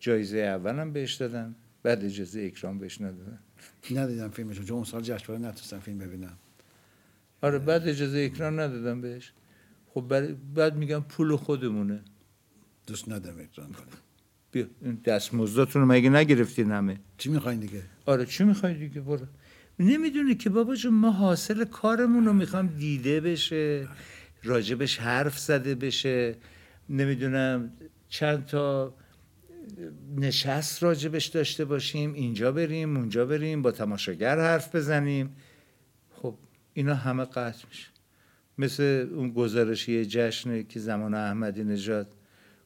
[0.00, 1.54] جایزه اولم بهش دادن.
[1.82, 3.38] بعد اجازه اکرام بهش ندادن.
[3.90, 4.62] ندیدم فیلمشو.
[4.62, 6.36] چون اون سال جشنواره نتونستم فیلم ببینم.
[7.42, 9.32] آره بعد اجازه اکران ندادم بهش.
[9.94, 12.00] خب بعد میگم پول خودمونه.
[12.86, 13.86] دوست ندارم اکران کنم.
[14.52, 19.26] بیا این دستمزداتون رو مگه نگرفتین همه؟ چی می‌خواین دیگه؟ آره چی می‌خواین دیگه؟ برو.
[19.78, 23.88] نمی‌دونه که بابا جون ما حاصل کارمون رو می‌خوام دیده بشه
[24.42, 26.36] راجبش حرف زده بشه
[26.88, 27.72] نمی‌دونم
[28.08, 28.94] چند تا
[30.16, 35.36] نشست راجبش داشته باشیم اینجا بریم اونجا بریم با تماشاگر حرف بزنیم.
[36.10, 36.34] خب
[36.74, 37.88] اینا همه قطع میشه.
[38.58, 42.12] مثل اون گزارشی جشنه که زمان احمدی نژاد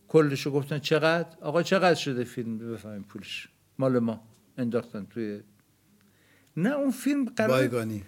[0.09, 3.49] کلشو گفتن چقدر؟ آقا چقدر شده فیلم؟ بفهمیم پولش.
[3.79, 4.29] مال ما.
[4.59, 5.41] انداختن توی
[6.57, 8.03] نه اون فیلم قرار بایگانی.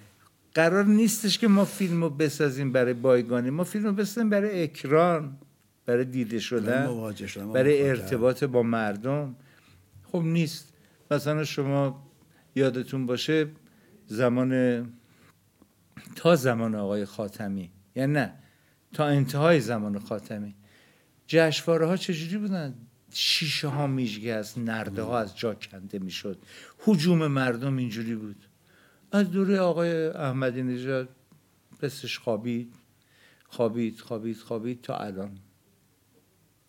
[0.54, 3.50] قرار نیستش که ما فیلم رو بسازیم برای بایگانی.
[3.50, 5.38] ما فیلم رو بسازیم برای اکران
[5.86, 6.86] برای دیده شدن
[7.52, 9.36] برای ارتباط با مردم.
[10.04, 10.72] خب نیست.
[11.10, 12.08] مثلا شما
[12.54, 13.48] یادتون باشه
[14.06, 14.92] زمان
[16.16, 17.70] تا زمان آقای خاتمی.
[17.96, 18.32] یعنی نه
[18.92, 20.54] تا انتهای زمان خاتمی.
[21.26, 22.74] جشواره ها چجوری بودن؟
[23.14, 26.38] شیشه ها میشگه از نرده ها از جا کنده می‌شد.
[26.78, 28.36] حجوم مردم اینجوری بود.
[29.12, 31.08] از دوره آقای احمدی نژاد
[31.78, 32.74] پسش خوابید
[33.44, 35.38] خوابید خوابید خوابید تا الان.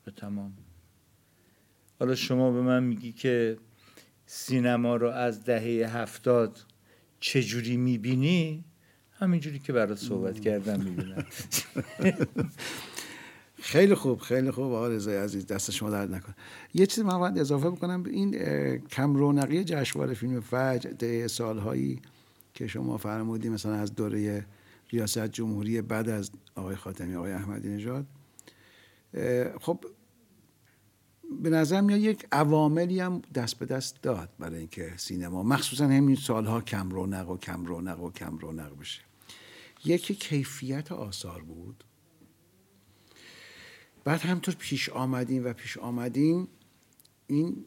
[0.05, 0.53] به تمام.
[1.99, 3.57] حالا شما به من میگی که
[4.25, 6.65] سینما رو از دهه هفتاد
[7.19, 8.63] چجوری می‌بینی؟
[9.11, 11.25] همینجوری که برات صحبت کردم می‌بینم.
[13.63, 14.63] خیلی خوب خیلی خوب.
[14.63, 16.33] آقا رضای عزیز دست شما درد نکن
[16.73, 18.03] یه چیزی من باید اضافه بکنم.
[18.03, 18.31] این
[18.77, 22.01] کم رونقی جشنواره فیلم فجر سالهایی
[22.53, 24.45] که شما فرمودی مثلا از دوره
[24.91, 28.05] ریاست جمهوری بعد از آقای خاتمی آقای احمدی نژاد.
[29.61, 29.85] خب
[31.41, 36.15] به نظر میاد یک عواملی هم دست به دست داد برای اینکه سینما مخصوصا همین
[36.15, 39.01] سالها کم رونق و کم رونق و کم رونق بشه.
[39.85, 41.83] یکی کیفیت آثار بود.
[44.03, 46.47] بعد همطور پیش آمدیم و پیش آمدیم
[47.27, 47.65] این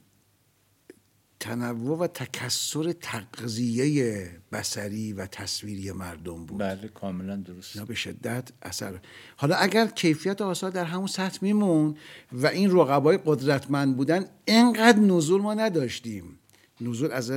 [1.40, 6.59] تنوع و تکسر تغذیه بسری و تصویری مردم بود.
[6.59, 7.79] بله کاملا درست.
[7.79, 9.01] به شدت اثر.
[9.37, 11.96] حالا اگر کیفیت آثار در همون سطح میمون
[12.33, 16.38] و این رقبای قدرتمند بودن اینقدر نزول ما نداشتیم.
[16.81, 17.31] نزول از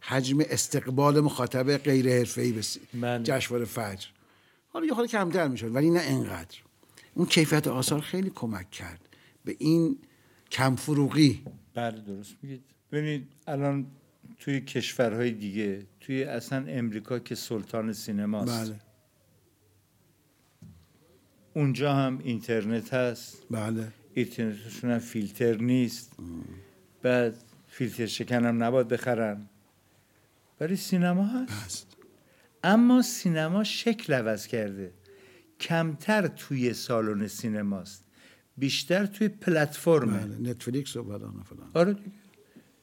[0.00, 2.62] حجم استقبال مخاطب غیر حرفه‌ای به
[2.94, 3.24] بله.
[3.24, 4.06] جشنواره فجر.
[4.68, 6.56] حالا یه خورده کمتر می‌شد ولی نه اینقدر.
[7.16, 9.08] اون کیفیت آثار خیلی کمک کرد
[9.44, 9.98] به این
[10.50, 11.44] کمفروغی.
[11.74, 12.62] بله درست میگید.
[12.92, 13.86] ببینید الان
[14.38, 18.70] توی کشورهای دیگه توی اصلا امریکا که سلطان سینماست.
[18.70, 18.80] بله.
[21.54, 23.42] اونجا هم اینترنت هست.
[23.50, 23.92] بله.
[24.14, 26.12] اینترنتشون هم فیلتر نیست.
[27.02, 29.48] بعد فیلتر شکن هم نباید بخرن.
[30.60, 31.52] ولی سینما هست.
[31.52, 31.96] هست.
[32.64, 34.92] اما سینما شکل عوض کرده.
[35.60, 38.04] کمتر توی سالن سینماست.
[38.58, 40.18] بیشتر توی پلتفرمه.
[40.18, 41.70] بله نتفلیکس و فلان فلان.
[41.74, 42.10] آره دیگه.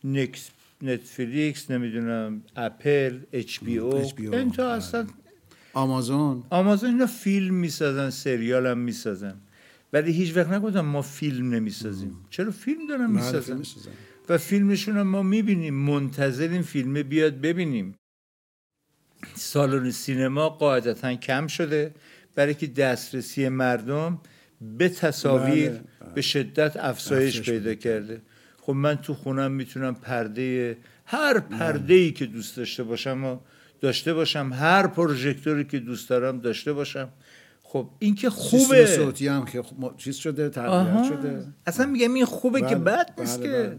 [0.03, 0.49] نکس
[0.81, 4.09] نتفلیکس نمی‌دونم اپل اچ بی او.
[4.09, 4.73] HBO انتا بله.
[4.73, 5.07] اصلا
[5.73, 6.43] آمازون.
[6.49, 9.36] آمازون اینا فیلم می‌سازن سریال هم می‌سازن.
[9.93, 12.15] ولی هیچ وقت نگفتم ما فیلم نمی‌سازیم.
[12.29, 13.95] چرا فیلم دارن بله، می‌سازن؟ فیلم.
[14.29, 15.73] و فیلمشون هم ما می‌بینیم.
[15.73, 17.95] منتظریم فیلمه بیاد ببینیم.
[19.36, 21.93] سالن سینما قاعدتا کم شده.
[22.35, 24.19] برای که دسترسی مردم
[24.61, 25.81] به تصاویر بله،
[26.15, 28.21] به شدت افزایش پیدا کرده.
[28.61, 33.37] خب من تو خونم می‌تونم پرده هر پرده ای که دوست داشته باشم و
[33.81, 37.09] داشته باشم هر پروژکتوری که دوست دارم داشته باشم.
[37.63, 38.85] خب این که سیستم خوبه.
[38.85, 41.03] صوتی هم که خب چیز شده تربیت.
[41.03, 41.45] شده.
[41.65, 43.63] اصلا میگم این خوبه بله، که بد نیست بله، که.
[43.63, 43.77] بله.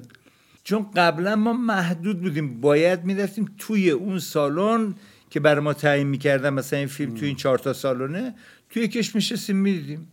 [0.64, 2.60] چون قبلا ما محدود بودیم.
[2.60, 4.94] باید می‌رفتیم توی اون سالن
[5.34, 8.34] که برای ما تعیین می‌کردن مثلا این فیلم توی این چهار تا سالنه
[8.70, 10.08] توی کش میشستیم می‌دیدیم.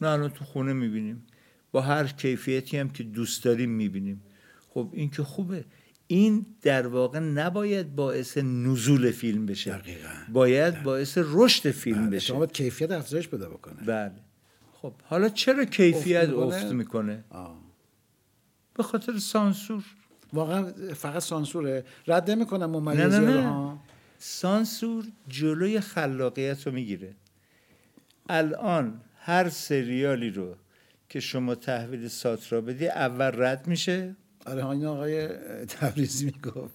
[0.00, 1.26] نه الان تو خونه می‌بینیم.
[1.72, 4.22] با هر کیفیتی هم که دوست داریم می‌بینیم.
[4.68, 5.64] خب این که خوبه.
[6.06, 9.70] این در واقع نباید باعث نزول فیلم بشه.
[9.70, 10.08] دقیقاً.
[10.32, 12.26] باید باعث رشد فیلم بله، بشه.
[12.26, 13.82] شما باید کیفیت افزایش پیدا بکنه.
[13.86, 14.12] بله.
[14.72, 17.24] خب حالا چرا کیفیت؟ افت می‌کنه.
[18.74, 19.84] به خاطر سانسور.
[20.32, 21.84] واقعا فقط سانسوره.
[22.06, 23.48] رد نمی‌کنم نه ممیزی نه نه.
[23.48, 23.82] ها
[24.26, 27.14] سانسور جلوی خلاقیت رو می‌گیره.
[28.28, 30.56] الان هر سریالی رو
[31.08, 34.16] که شما تحویل ساترا بدی اول رد میشه.
[34.46, 35.28] آره این آقای
[35.66, 36.74] تبریزی می‌گفت.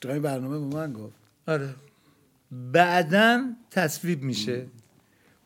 [0.00, 1.14] تو این برنامه به من گفت.
[1.46, 1.74] آره.
[2.50, 4.66] بعدا تصویب میشه.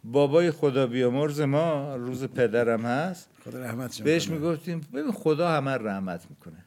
[0.05, 3.29] بابای خدا بیامرز ما روز پدرم هست.
[3.45, 4.37] خدا رحمتش بهش کنه.
[4.37, 6.65] می‌گفتیم ببین خدا همه رحمت می‌کنه.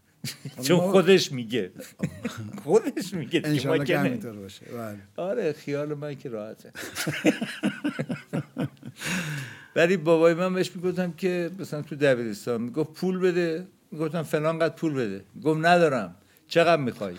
[0.64, 1.72] چون خودش میگه.
[2.64, 4.00] خودش میگه انشالله که.
[4.00, 4.66] همینطور باشه.
[4.66, 4.98] بله.
[5.18, 6.72] آره خیال من که راحته.
[9.76, 13.68] ولی بابای من بهش می‌گفتم که مثلا تو دبیرستان می‌گفت پول بده.
[13.92, 15.24] می‌گفتم فلان قد پول بده.
[15.44, 16.16] گفت ندارم.
[16.48, 17.16] چقدر می‌خوای؟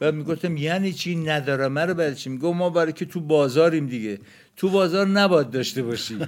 [0.00, 4.18] بعد می‌گفتم یعنی چی ندارم؟ رو برای چی؟ می‌گفت ما برای که تو بازاریم دیگه.
[4.56, 6.18] تو بازار نباید داشته باشی.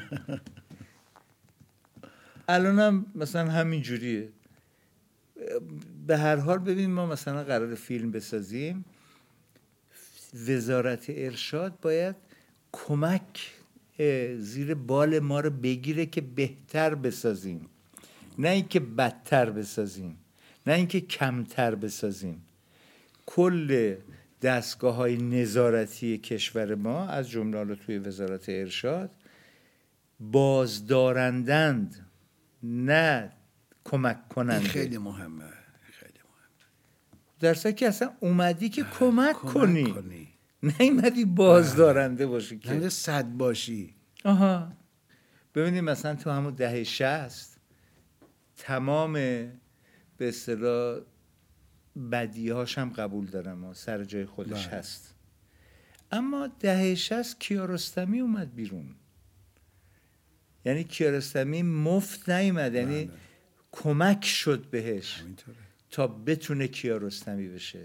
[2.49, 4.29] الانم مثلا همین جوریه.
[6.07, 8.85] به هر حال ببین ما مثلا قرار فیلم بسازیم
[10.49, 12.17] وزارت ارشاد باید
[12.73, 13.53] کمک
[14.39, 17.67] زیر بال ما رو بگیره که بهتر بسازیم.
[18.39, 20.19] نه اینکه بدتر بسازیم
[20.67, 22.43] نه اینکه کمتر بسازیم.
[23.27, 23.95] کل
[24.43, 29.11] دستگاه های نظارتی کشور ما از جمله توی وزارت ارشاد
[30.21, 32.07] بازدارندند
[32.63, 33.33] نه
[33.85, 34.69] کمک کننده.
[34.69, 35.45] خیلی مهمه
[35.91, 36.69] خیلی مهمه.
[37.41, 39.93] در صورتی که اصلا اومدی که کمک, کنی.
[39.93, 40.29] کنی.
[40.81, 42.71] نیومدی بازدارنده باشی که.
[42.71, 43.95] نمیده صد باشی.
[44.25, 44.73] آها.
[45.55, 47.61] ببینید مثلا تو همون دهه شست
[48.57, 51.01] تمام به اصطلاح
[52.13, 54.79] بدیهاش هم قبول دارم و سر جای خودش بله.
[54.79, 55.15] هست.
[56.13, 58.95] اما دهه شست کیارستمی اومد بیرون.
[60.65, 63.17] یعنی کیارستمی مفت نیومد یعنی بله.
[63.75, 65.57] کمک شد بهش همینطوره.
[65.91, 67.81] تا بتونه کیارستمی بشه.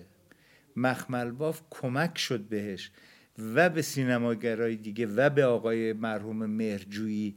[0.76, 2.92] مخمل باف کمک شد بهش
[3.56, 7.36] و به سینماگرای دیگه و به آقای مرحوم مهرجویی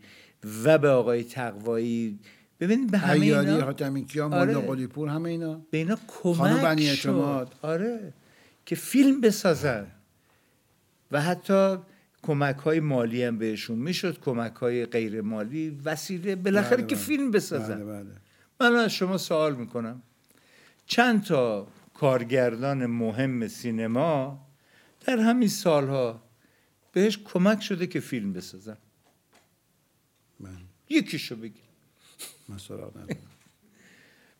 [0.64, 2.18] و به آقای تقوایی.
[2.60, 4.54] ببینید به همه اینا حاتمی کیا آره.
[4.54, 5.66] قلی پور همه اینا.
[5.70, 6.88] به اینا کمک بنی.
[6.88, 7.54] اعتماد.
[7.62, 8.12] آره.
[8.66, 9.86] که فیلم بسازن.
[11.12, 11.76] و حتی
[12.22, 14.20] کمک های مالی هم بهشون می‌شد.
[14.20, 16.36] کمک های غیر مالی وسیله.
[16.36, 17.04] بالاخره بله، که بله.
[17.04, 17.74] فیلم بسازن.
[17.74, 18.21] بله بله.
[18.70, 20.02] من از شما سوال می‌کنم.
[20.86, 24.46] چند تا کارگردان مهم سینما
[25.06, 26.22] در همین سالها
[26.92, 28.76] بهش کمک شده که فیلم بسازن؟
[30.40, 30.56] من.
[30.88, 31.62] یکیشو بگیر
[32.48, 32.58] من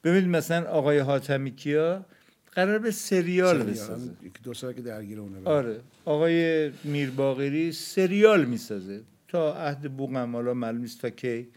[0.04, 2.06] ببینید مثلا آقای حاتمی کیا
[2.52, 3.70] قرار به سریال سریال.
[3.70, 4.10] بسازه.
[4.22, 5.80] یک دو سال که درگیر اونه آره.
[6.04, 9.02] آقای میر باقری سریال می‌سازه.
[9.28, 11.48] تا عهد بوغم حالا معلوم نیست تا کی.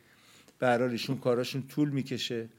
[0.59, 2.49] به ایشون کاراشون طول می‌کشه.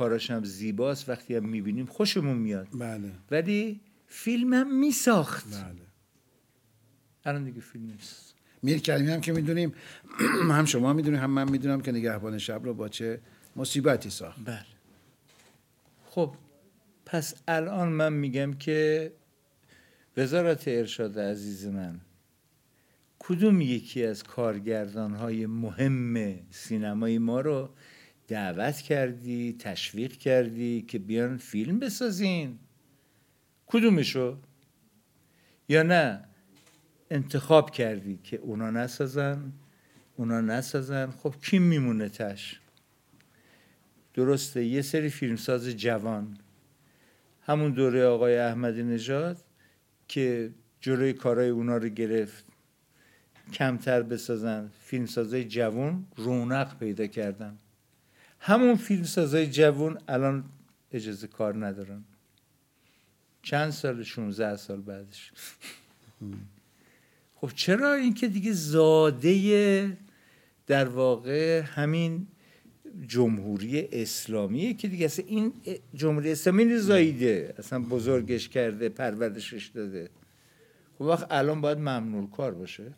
[0.00, 2.68] کاراش هم زیباست وقتی هم می‌بینیم خوشمون میاد.
[2.74, 3.12] بله.
[3.30, 5.46] ولی فیلم هم میساخت.
[5.54, 5.86] بله.
[7.24, 8.34] الان دیگه فیلم نیست.
[8.62, 9.74] میر کریمی هم که می‌دونیم
[10.58, 13.20] هم شما می‌دونیم هم من می‌دونم که نگهبان شب رو با چه
[13.56, 14.44] مصیبتی ساخت.
[14.44, 14.64] بله.
[16.06, 16.34] خب
[17.06, 19.12] پس الان من میگم که
[20.16, 22.00] وزارت ارشاد عزیز من
[23.18, 27.70] کدوم یکی از کارگردان های مهم سینمای ما رو
[28.30, 32.58] دعوت کردی تشویق کردی که بیان فیلم بسازین.
[33.66, 34.38] کدومشو؟
[35.68, 36.24] یا نه
[37.10, 39.52] انتخاب کردی که اونا نسازن
[40.16, 42.60] اونا نسازن خب کی میمونه تش
[44.14, 46.38] درسته یه سری فیلمساز جوان.
[47.42, 49.44] همون دوره آقای احمدی نژاد
[50.08, 50.50] که
[50.80, 52.44] جلوی کارهای اونا رو گرفت.
[53.52, 57.58] کمتر بسازن فیلمسازای جوان رونق پیدا کردن.
[58.40, 60.44] همون فیلمسازای جوان الان
[60.92, 62.04] اجازه کار ندارن.
[63.42, 65.32] چند سال 16 سال بعدش.
[67.40, 69.96] خب چرا اینکه دیگه زاده
[70.66, 72.26] در واقع همین
[73.06, 75.52] جمهوری اسلامیه که دیگه اصلا این
[75.94, 80.10] جمهوری اسلامی زاییده اصلا بزرگش کرده پرورشش داده.
[80.98, 82.92] خب وقت الان باید ممنوع کار باشه.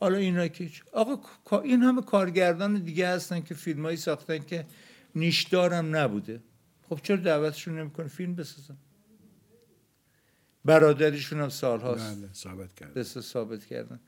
[0.00, 4.66] حالا اینا که آقا این همه کارگردان دیگه هستن که فیلمایی ساختن که
[5.14, 6.40] نیشدارم نبوده.
[6.88, 8.76] خب چرا دعوتشون نمی‌کنه؟ فیلم بسازن.
[10.64, 14.00] برادریشون هم سال هاست بله ثابت ثابت کردن.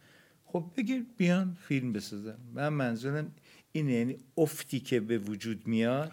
[0.45, 2.37] خب بگیر بیان فیلم بسازن.
[2.55, 3.33] من منظورم
[3.73, 6.13] اینه یعنی افتی که به وجود میاد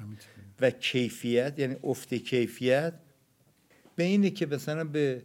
[0.61, 2.93] و کیفیت یعنی افت کیفیت
[3.95, 5.23] به اینه که مثلا به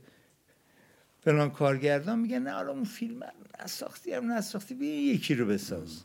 [1.20, 3.22] فلان کارگردان میگن نه حالا اون فیلم
[3.64, 6.02] نساختی هم نساختی بیا یکی رو بساز.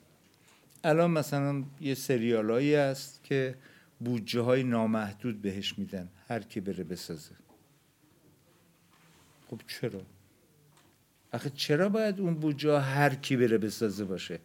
[0.84, 3.56] الان مثلا یه سریالایی هست که
[4.00, 7.36] بودجه های نامحدود بهش میدن هر کی بره بسازه.
[9.50, 10.02] خب چرا؟
[11.34, 14.40] آخه چرا باید اون بودجه هر کی بره بسازه باشه؟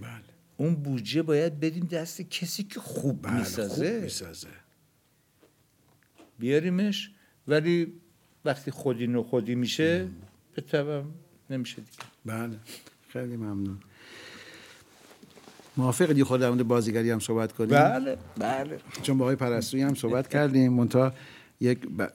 [0.00, 0.10] بله.
[0.56, 4.48] اون بودجه باید بدیم دست کسی که خوب بله می‌سازه خوب می‌سازه.
[6.38, 7.10] بیاریمش.
[7.48, 7.92] ولی
[8.44, 10.08] وقتی خودی نو خودی میشه
[10.54, 10.62] به
[11.50, 11.92] نمیشه دیگه.
[12.24, 12.58] بله.
[13.08, 13.78] خیلی ممنون.
[15.76, 18.78] موافق دی خود در مورد بازیگری هم صحبت کنیم؟ بله بله.
[19.02, 21.12] چون با آقای پرستویی هم صحبت کردیم منتها
[21.60, 22.08] یک ب...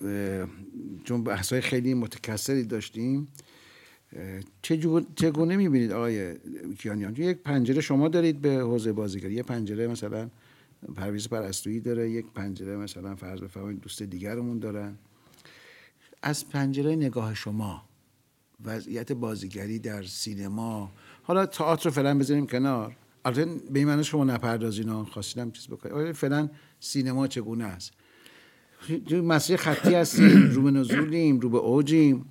[1.04, 3.28] چون بحث‌های خیلی متکثری داشتیم
[4.62, 6.36] چجور- چگونه می‌بینید آقای
[6.80, 10.30] کیانیان؟ چون یک پنجره شما دارید به حوزه بازیگری یه پنجره مثلا
[10.96, 14.98] پرویز پرستویی داره یک پنجره مثلا فرض بفرمایید دوست دیگرمون دارن.
[16.22, 17.84] از پنجره نگاه شما
[18.66, 20.92] وضعیت بازیگری در سینما.
[21.24, 22.96] حالا تئاتر رو فعلا بذاریم کنار.
[23.26, 26.50] البته به این معنی شما نپردازین ها خواستیدم چیز بکنید آیا فعلا
[26.80, 27.92] سینما چگونه است؟
[29.10, 32.26] تو مسیر خطی هستیم رو به نزولیم رو به اوجیم.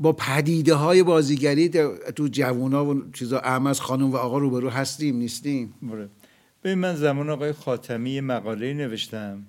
[0.00, 1.68] با پدیده های بازیگری
[2.16, 5.74] تو جوونا و چیزا اعمز خانم و آقا روبرو هستیم نیستیم.
[6.64, 9.46] ببین من زمان آقای خاتمی مقاله نوشتم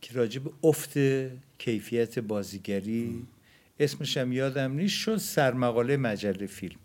[0.00, 0.98] که راجع به افت
[1.58, 3.26] کیفیت بازیگری
[3.78, 6.78] اسمش هم یادم نیست شد سرمقاله مجله فیلم.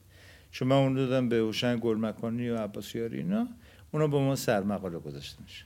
[0.52, 3.48] چون من اون دادم به هوشنگ گلمکانی و عباسیاری اینا
[3.92, 5.66] اونا با ما سرمقاله گذاشته میشه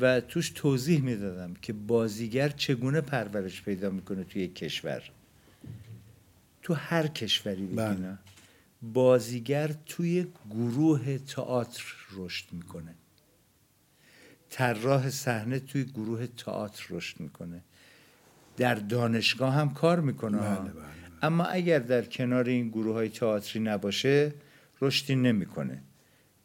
[0.00, 5.10] و توش توضیح می‌دادم که بازیگر چگونه پرورش پیدا می‌کنه توی یک کشور.
[6.62, 7.94] تو هر کشوری بله.
[7.94, 8.18] بگینا
[8.82, 12.94] بازیگر توی گروه تئاتر رشد می‌کنه.
[14.50, 17.62] طراح صحنه توی گروه تئاتر رشد می‌کنه.
[18.62, 20.38] در دانشگاه هم کار می‌کنه.
[20.38, 20.54] ها.
[20.54, 20.84] بله، بله،
[21.22, 24.32] اما اگر در کنار این گروه های تئاتری نباشه
[24.80, 25.82] رشدی نمی‌کنه.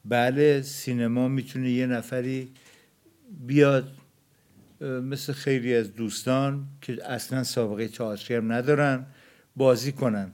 [0.06, 2.52] بله سینما می‌تونه یه نفری
[3.48, 3.92] بیاد
[4.82, 9.06] مثل خیلی از دوستان که اصلا سابقه تئاتری هم ندارن
[9.56, 10.32] بازی کنن.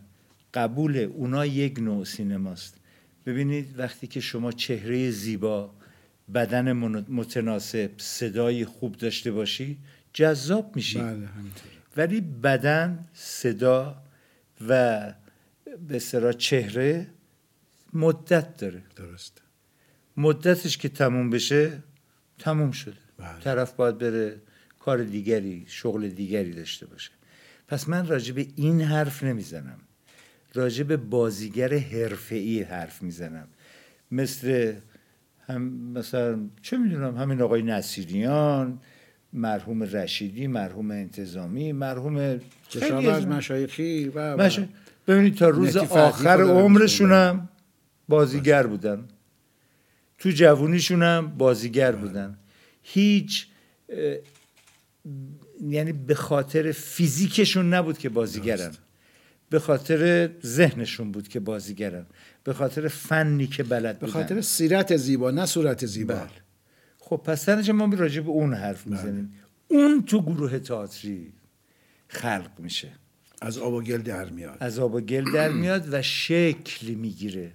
[0.54, 2.78] قبول اونا یک نوع سینماست.
[3.26, 5.74] ببینید وقتی که شما چهره زیبا
[6.34, 6.72] بدن
[7.10, 9.78] متناسب صدای خوب داشته باشی
[10.14, 11.00] جذاب میشی.
[11.00, 11.28] بله
[11.98, 14.04] ولی بدن صدا
[14.70, 15.14] و
[15.88, 17.08] به اصطلاح چهره
[17.94, 18.84] مدت داره.
[18.96, 19.42] درست
[20.18, 21.84] مدتش که تموم بشه
[22.40, 22.96] تموم شده.
[23.18, 23.40] بله.
[23.40, 24.42] طرف باید بره
[24.80, 27.12] کار دیگری شغل دیگری داشته باشه.
[27.68, 29.80] پس من راجع به این حرف نمی‌زنم.
[30.54, 33.48] راجع به بازیگر حرفه‌ای حرف می‌زنم.
[34.12, 34.74] مثل
[35.48, 35.62] هم
[35.94, 38.82] مثلا چه می‌دونم همین آقای نصیریان
[39.34, 44.60] مرحوم رشیدی مرحوم انتظامی مرحوم کشاورز مشایخی و مش...
[45.08, 47.50] ببینید تا روز آخر عمرشونم
[48.10, 49.08] بازیگر بودن.
[50.18, 52.38] تو جوونیشونم بازیگر بودن.
[52.84, 53.48] هیچ
[55.70, 58.72] یعنی به خاطر فیزیکشون نبود که بازیگرن.
[59.50, 62.06] به خاطر ذهنشون بود که بازیگرن.
[62.44, 64.14] به خاطر فنی که بلد بودن.
[64.14, 66.14] به خاطر سیرت زیبا نه صورت زیبا.
[66.14, 66.43] بله.
[67.06, 68.96] خب پس ما راجع به اون حرف بله.
[68.96, 69.34] می‌زنیم.
[69.68, 71.34] اون تو گروه تئاتری
[72.08, 72.92] خلق میشه.
[73.42, 74.58] از آب و گل در میاد.
[74.60, 77.52] از آب و گل در میاد و شکل می‌گیره.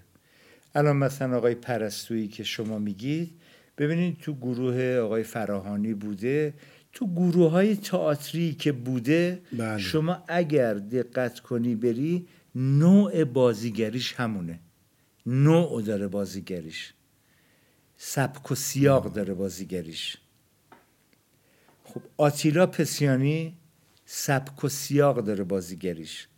[0.74, 3.30] الان مثلا آقای پرستویی که شما میگید
[3.78, 6.54] ببینید تو گروه آقای فراهانی بوده
[6.92, 9.78] تو گروه های تئاتری که بوده بله.
[9.78, 14.60] شما اگر دقت کنی بری نوع بازیگریش همونه.
[15.26, 16.94] نوع داره بازیگریش.
[18.00, 20.16] سبک و سیاق داره بازیگریش.
[21.84, 23.56] خب آتیلا پسیانی
[24.04, 26.28] سبک و سیاق داره بازیگریش.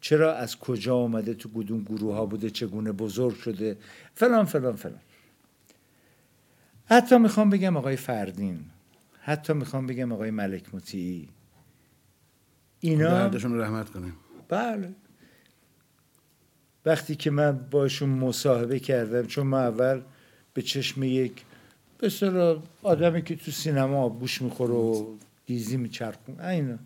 [0.00, 3.78] چرا؟ از کجا آمده تو کدوم گروه ها بوده؟ چگونه بزرگ شده؟
[4.14, 5.00] فلان فلان فلان.
[6.86, 8.64] حتی می‌خوام بگم آقای فردین.
[9.20, 11.28] حتی می‌خوام بگم آقای ملک مطیعی.
[12.80, 14.16] اینا دردشون رحمت کنیم.
[14.48, 14.94] بله.
[16.84, 20.02] وقتی که من باشون مصاحبه کردم چون من اول
[20.60, 21.32] به چشم یک
[21.98, 25.06] به آدمی که تو سینما بوش می‌خوره و
[25.46, 26.78] دیزی میچرخون اینا.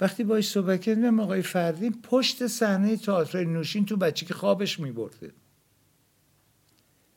[0.00, 5.30] وقتی باش صحبت کردم آقای فردین پشت صحنه تئاتر نوشین تو بچه که خوابش میبرده.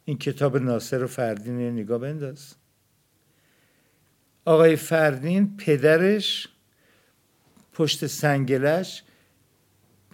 [0.05, 2.55] این کتاب ناصر و فردین نگاه بنداز.
[4.45, 6.47] آقای فردین پدرش
[7.73, 9.03] پشت سنگلش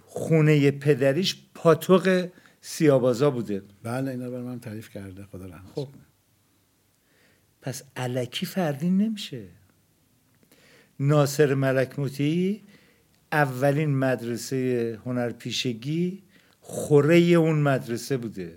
[0.06, 2.28] خونه پدریش پاتوق
[2.70, 3.64] سیابازا بوده.
[3.84, 5.88] بله اینا بر من تعریف کرده خدا رحمت خب.
[7.62, 9.48] پس علکی فردین نمیشه.
[11.00, 12.00] ناصر ملک
[13.32, 16.24] اولین مدرسه هنرپیشگی
[16.62, 18.56] خوره اون مدرسه بوده.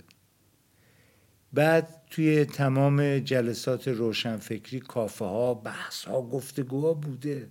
[1.53, 7.49] بعد توی تمام جلسات روشنفکری کافه ها بحث ها گفتگوها بوده.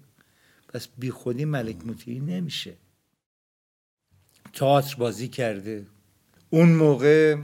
[0.68, 2.74] پس بی خودی ملک مطیعی نمیشه.
[4.54, 5.86] تئاتر بازی کرده.
[6.50, 7.36] اون موقع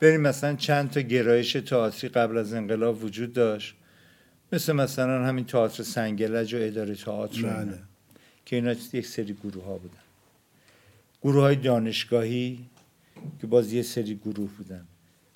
[0.00, 3.74] بریم مثلا چند تا گرایش تئاتری قبل از انقلاب وجود داشت.
[4.52, 7.78] مثل مثلا همین تئاتر سنگلج و اداره تئاتر بله.
[8.44, 9.98] که اینا یک سری گروه ها بودن.
[11.22, 12.66] گروه های دانشگاهی
[13.40, 14.86] که باز یه سری گروه بودن.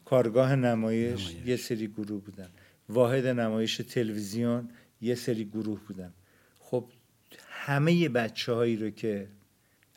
[0.05, 1.47] کارگاه نمایش, نمایش.
[1.47, 2.49] یه سری گروه بودن.
[2.89, 4.69] واحد نمایش تلویزیون
[5.03, 6.13] یه سری گروه بودن.
[6.59, 6.85] خب
[7.51, 9.29] همه بچه هایی رو که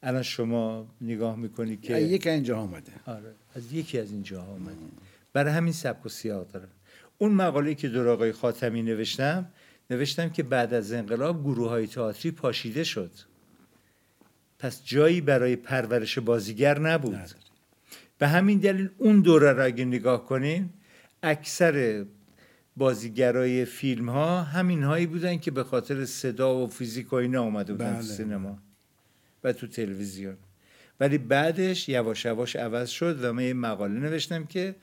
[0.03, 2.91] الان شما نگاه می‌کنی که یکی اینجا آمده.
[3.05, 4.75] آره از یکی از اینجا آمده.
[5.33, 6.67] برای همین سبک و سیاه دارن
[7.17, 9.51] اون مقاله که در آقای خاتمی نوشتم
[9.89, 13.11] نوشتم که بعد از انقلاب گروه های تئاتری پاشیده شد.
[14.59, 17.19] پس جایی برای پرورش بازیگر نبود.
[18.17, 20.73] به همین دلیل اون دوره را اگه نگاه کنیم
[21.23, 22.05] اکثر
[22.77, 27.73] بازیگرای فیلم ها همین هایی بودن که به خاطر صدا و فیزیک و اینا آمده
[27.73, 28.01] بودن بله.
[28.01, 28.59] سینما.
[29.43, 30.37] و تو تلویزیون.
[30.99, 34.75] ولی بعدش یواش یواش عوض شد و من یه مقاله نوشتم که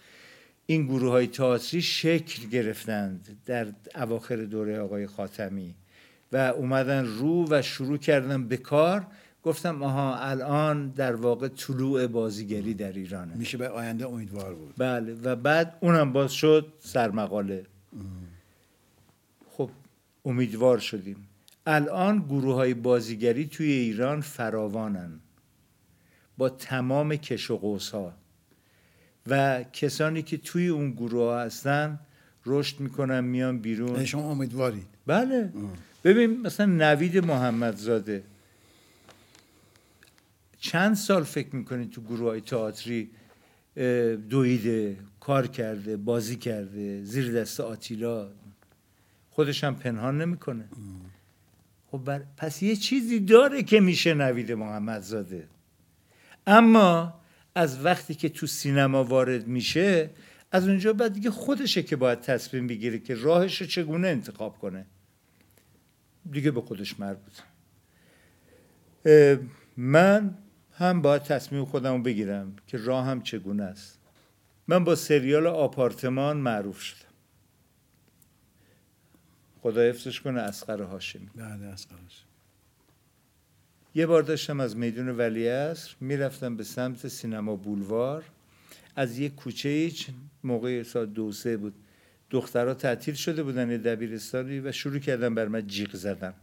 [0.66, 5.74] این گروه های تئاتری شکل گرفتند در اواخر دوره آقای خاتمی
[6.32, 9.06] و اومدن رو و شروع کردن به کار.
[9.42, 13.34] گفتم آها الان در واقع طلوع بازیگری در ایرانه.
[13.34, 14.74] میشه به آینده امیدوار بود.
[14.78, 17.66] بله و بعد اونم باز شد سرمقاله.
[19.50, 19.70] خب
[20.24, 21.29] امیدوار شدیم.
[21.66, 25.20] الان گروه های بازیگری توی ایران فراوانن.
[26.38, 28.12] با تمام کش و قوس ها
[29.26, 31.98] و کسانی که توی اون گروه ها هستن
[32.46, 34.04] رشد می‌کنن میان بیرون.
[34.04, 34.86] شما امیدوارید.
[35.06, 35.52] بله.
[36.04, 38.22] ببین مثلا نوید محمدزاده.
[40.60, 43.10] چند سال فکر می‌کنید تو گروه های تئاتری
[44.30, 48.28] دویده کار کرده بازی کرده زیر دست آتیلا؟
[49.30, 50.68] خودش هم پنهان نمی‌کنه.
[51.90, 52.22] خب بر...
[52.36, 55.48] پس یه چیزی داره که میشه نوید محمدزاده.
[56.46, 57.20] اما
[57.54, 60.10] از وقتی که تو سینما وارد میشه
[60.52, 64.86] از اونجا بعد دیگه خودشه که باید تصمیم بگیره که راهش رو چگونه انتخاب کنه.
[66.30, 67.32] دیگه به خودش مربوط.
[69.76, 70.34] من
[70.72, 73.98] هم باید تصمیم خودم رو بگیرم که راه هم چگونه است.
[74.68, 77.09] من با سریال آپارتمان معروف شدم.
[79.62, 81.28] خدا حفظش کنه اسقر هاشمی.
[81.36, 81.94] بله اسقر
[83.94, 88.24] یه بار داشتم از میدون ولیعصر می‌رفتم به سمت سینما بولوار.
[88.96, 89.90] از یه کوچه
[90.44, 91.74] موقع ساعت دو سه بود.
[92.30, 96.34] دخترها تعطیل شده بودن دبیرستانی و شروع کردن بر من جیغ زدن.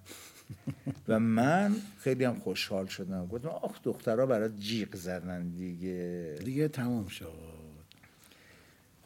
[1.07, 3.27] و من خیلی هم خوشحال شدم.
[3.27, 6.35] گفتم آخ دخترها برای جیغ زدن دیگه.
[6.45, 7.56] دیگه تمام شد.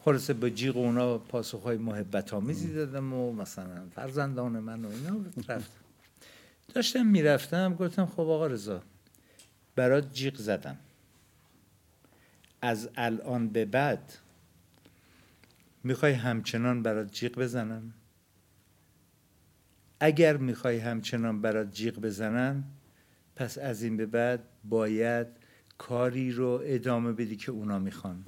[0.04, 5.62] خلاصه به جیغ اونا پاسخهای محبت آمیزی دادم و مثلا فرزندان من و اینا رفتم.
[6.74, 8.82] داشتم می‌رفتم گفتم خب آقا رضا
[9.76, 10.78] برات جیغ زدم.
[12.62, 14.12] از الان به بعد
[15.84, 17.94] می‌خوای همچنان برات جیغ بزنم؟
[20.00, 22.64] اگر می‌خوای همچنان برات جیغ بزنم
[23.36, 25.26] پس از این به بعد باید
[25.78, 28.24] کاری رو ادامه بدی که اونا می‌خوان.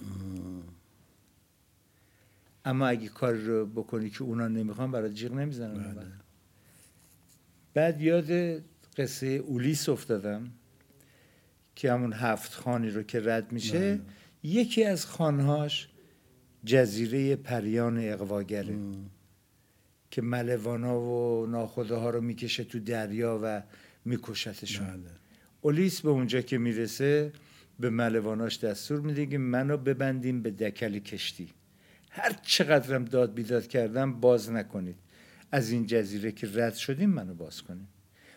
[2.64, 6.06] اما اگه کاری رو بکنی که اونا نمی‌خوان برات جیغ نمی‌زنم بله.
[7.74, 8.62] بعد یاد
[8.96, 10.50] قصه اولیس افتادم
[11.74, 14.00] که همون هفت خانی رو که رد میشه بله.
[14.42, 15.88] یکی از خانهاش
[16.64, 18.78] جزیره پریان اقواگره
[20.10, 23.62] که ملوانا و ناخده ها رو می‌کشه تو دریا و
[24.04, 25.10] میکشتشون بله.
[25.60, 27.32] اولیس به اونجا که می‌رسه
[27.80, 31.48] به ملواناش دستور میده که منو ببندیم به دکل کشتی
[32.16, 34.96] هر چقدرم داد بیداد کردم باز نکنید.
[35.52, 37.88] از این جزیره که رد شدیم منو باز کنید.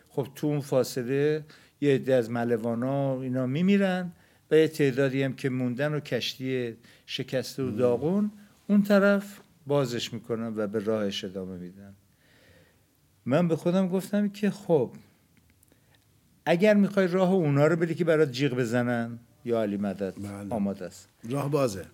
[0.10, 1.46] خب تو اون فاصله
[1.82, 4.12] یه عده از ملوانا اینا میمیرن
[4.52, 8.32] و یه تعدادی هم که موندن و کشتی شکسته و داغون
[8.68, 11.94] اون طرف بازش می‌کنن و به راهش ادامه میدن.
[13.26, 14.92] من به خودم گفتم که خب
[16.46, 20.50] اگر می‌خوای راه اونا رو بری که برات جیغ بزنن یا علی مدد بله.
[20.50, 21.10] آماده است.
[21.30, 21.86] راه بازه.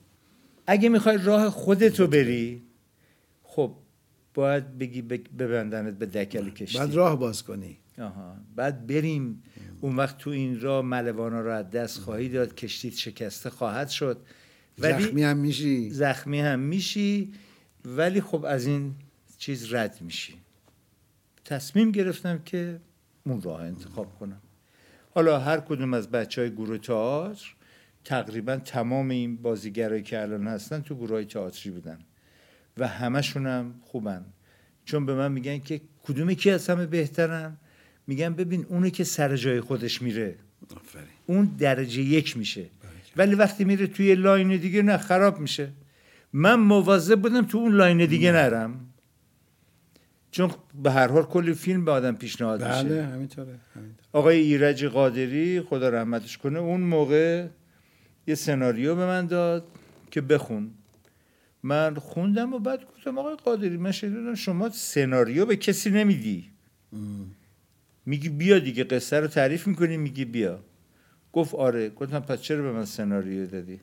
[0.67, 2.63] اگه می‌خوای راه خودتو بری
[3.43, 3.75] خب
[4.33, 6.77] باید بگی بگ- ببندنت به دکل کشتی.
[6.77, 7.77] بعد راه باز کنی.
[7.99, 8.35] آها.
[8.55, 9.43] بعد بریم.
[9.81, 12.55] اون وقت تو این راه ملوانا رو از دست خواهی داد.
[12.55, 14.17] کشتیت شکسته خواهد شد.
[14.79, 15.89] ولی زخمی هم میشی.
[15.89, 17.33] زخمی هم میشی.
[17.85, 18.95] ولی خب از این
[19.37, 20.33] چیز رد میشی.
[21.45, 22.79] تصمیم گرفتم که
[23.25, 24.41] اون راه انتخاب کنم.
[25.15, 27.55] حالا هر کدوم از بچه های گروه تئاتر
[28.05, 31.99] تقریبا تمام این بازیگرایی که الان هستن تو گروه های تئاتری بودن.
[32.77, 34.25] و همشون هم خوبن.
[34.85, 37.57] چون به من میگن که کدوم کی از همه بهترن؟
[38.07, 40.35] میگن ببین اونی که سر جای خودش میره.
[40.75, 41.07] آفرین.
[41.25, 42.65] اون درجه یک میشه.
[43.15, 45.69] ولی وقتی میره توی line دیگه نه خراب میشه.
[46.33, 48.89] من مواظب بودم تو اون line دیگه نرم.
[50.31, 50.51] چون
[50.83, 52.83] به هر حال کلی فیلم به آدم پیشنهاد میشه.
[52.83, 54.07] بله همینطوره همینطوره.
[54.11, 57.47] آقای ایرج قادری خدا رحمتش کنه اون موقع
[58.27, 59.67] یه سناریو به من داد
[60.11, 60.71] که بخون.
[61.63, 66.49] من خوندم و بعد گفتم آقای قادری من شنیدم شما سناریو به کسی نمیدی.
[68.05, 70.59] میگی بیا دیگه قصه رو تعریف می‌کنی میگی بیا.
[71.33, 71.89] گفت آره.
[71.89, 73.79] گفتم پس چرا به من سناریو دادی؟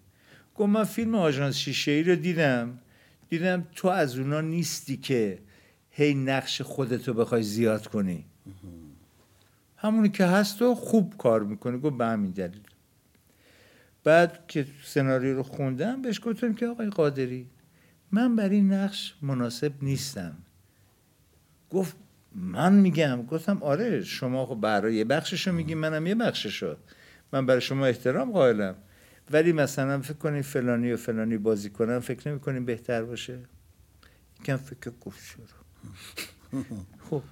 [0.54, 2.78] گفت من فیلم آژانس شیشه ای رو دیدم.
[3.28, 5.38] دیدم تو از اونا نیستی که
[5.90, 8.24] هی نقش خودتو بخوای زیاد کنی.
[9.76, 12.60] همونی که هست و خوب کار می‌کنه گفت به همین دلیل.
[14.04, 17.46] بعد که سناریو رو خوندم بهش گفتم که آقای قادری
[18.12, 20.36] من برای این نقش مناسب نیستم.
[21.70, 21.96] گفت
[22.34, 23.26] من میگم.
[23.26, 26.76] گفتم آره شما خب برای یه بخششو میگی منم یه بخششو.
[27.32, 28.74] من برای شما احترام قائلم.
[29.30, 33.38] ولی مثلا فکر کنید فلانی و فلانی بازی کنن فکر نمی بهتر باشه.
[34.40, 35.44] یکم فکر گفت چرا
[37.10, 37.22] خب.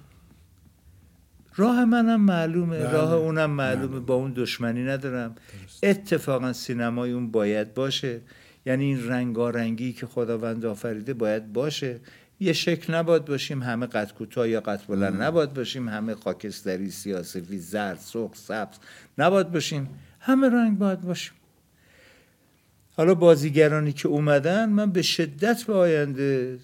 [1.59, 3.99] راه منم معلومه بله، راه اونم معلومه معلومه.
[3.99, 5.35] با اون دشمنی ندارم.
[5.83, 8.21] اتفاقا سینمای اون باید باشه.
[8.65, 11.99] یعنی این رنگارنگی که خداوند آفریده باید باشه.
[12.39, 15.89] یه شکل نباید باشیم همه قد کوتاه یا قد بلند نباید باشیم.
[15.89, 18.77] همه خاکستری سیاسفی زرد سرخ سبز
[19.17, 19.89] نباید باشیم.
[20.19, 21.33] همه رنگ باید باشیم.
[22.97, 26.59] حالا بازیگرانی که اومدن من به شدت به آینده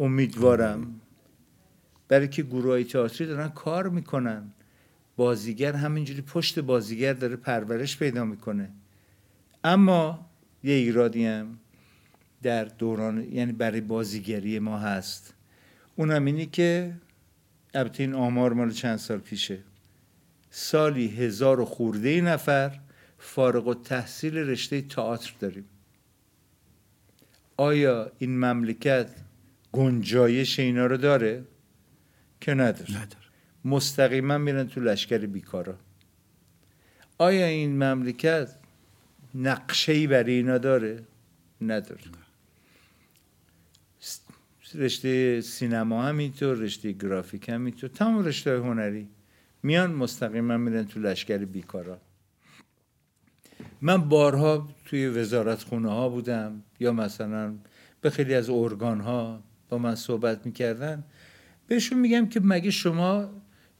[0.00, 1.00] امیدوارم
[2.08, 4.52] برای که گروه تئاتری دارن کار می‌کنن.
[5.16, 8.70] بازیگر همینجوری پشت بازیگر داره پرورش پیدا می‌کنه.
[9.64, 10.30] اما
[10.62, 11.58] یه ایرادی هم
[12.42, 15.34] در دوران یعنی برای بازیگری ما هست.
[15.96, 16.94] اونم اینی که
[17.74, 19.58] البته این آمار مال چند سال پیشه.
[20.50, 22.80] سالی هزار و خورده نفر
[23.18, 25.64] فارغ و تحصیل رشته تئاتر داریم.
[27.56, 29.10] آیا این مملکت
[29.72, 31.44] گنجایش اینا رو داره؟
[32.44, 32.90] که نداره.
[32.90, 33.24] نداره.
[33.64, 35.76] مستقیما میرن تو لشکر بیکارا.
[37.18, 38.56] آیا این مملکت
[39.34, 41.02] نقشه ای برای اینا داره؟
[41.60, 42.00] نداره.
[44.74, 49.08] رشته سینما هم اینطور رشته گرافیک هم اینطور تمام رشته هنری
[49.62, 51.98] میان مستقیما میرن تو لشکر بیکارا.
[53.82, 57.54] من بارها توی وزارت خونه ها بودم یا مثلا
[58.00, 61.04] به خیلی از ارگان ها با من صحبت می‌کردن.
[61.66, 63.30] بهشون میگم که مگه شما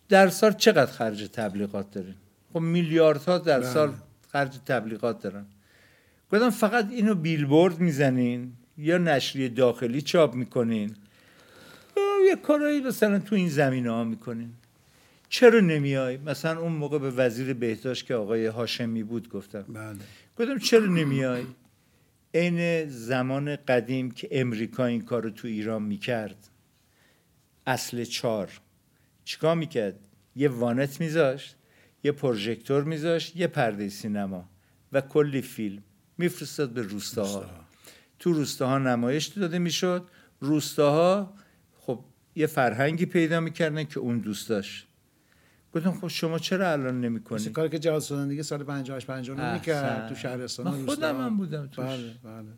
[0.09, 2.15] در سال چقدر خرج تبلیغات دارین؟
[2.53, 3.69] خب میلیاردها در بله.
[3.69, 3.93] سال
[4.33, 5.47] خرج تبلیغات دارن.
[6.33, 10.97] گفتم فقط اینو بیلبورد می‌زنین یا نشریه داخلی چاپ می‌کنین؟
[12.27, 14.51] یه کارایی مثلا تو این زمینه ها می‌کنین.
[15.29, 19.63] چرا نمیای؟ مثلا اون موقع به وزیر بهداشت که آقای هاشمی بود گفتم.
[19.63, 19.97] بله.
[20.39, 21.45] گفتم چرا نمیای؟
[22.35, 26.37] عین زمان قدیم که امریکا این کار رو تو ایران می‌کرد.
[27.67, 28.61] اصل چار
[29.25, 29.99] چیکار می‌کرد؟
[30.37, 31.57] یه وانت میذاشت
[32.05, 34.49] یه پروژکتور میذاشت یه پرده سینما
[34.93, 35.83] و کلی فیلم
[36.19, 37.45] میفرستاد به روستاها.
[38.19, 40.09] تو روستاها نمایش داده می‌شد.
[40.41, 41.35] روستاها
[41.81, 42.05] خب
[42.35, 44.87] یه فرهنگی پیدا می‌کردن که اون دوست داشت.
[45.75, 49.55] گفتم خب شما چرا الان مثل نمی‌کنی کاری که جهاد سودان دیگه سال 58 59
[49.55, 50.09] می‌کرد.
[50.09, 51.85] تو شهرستان من خودم هم بودم توش.
[51.85, 52.49] بله بله.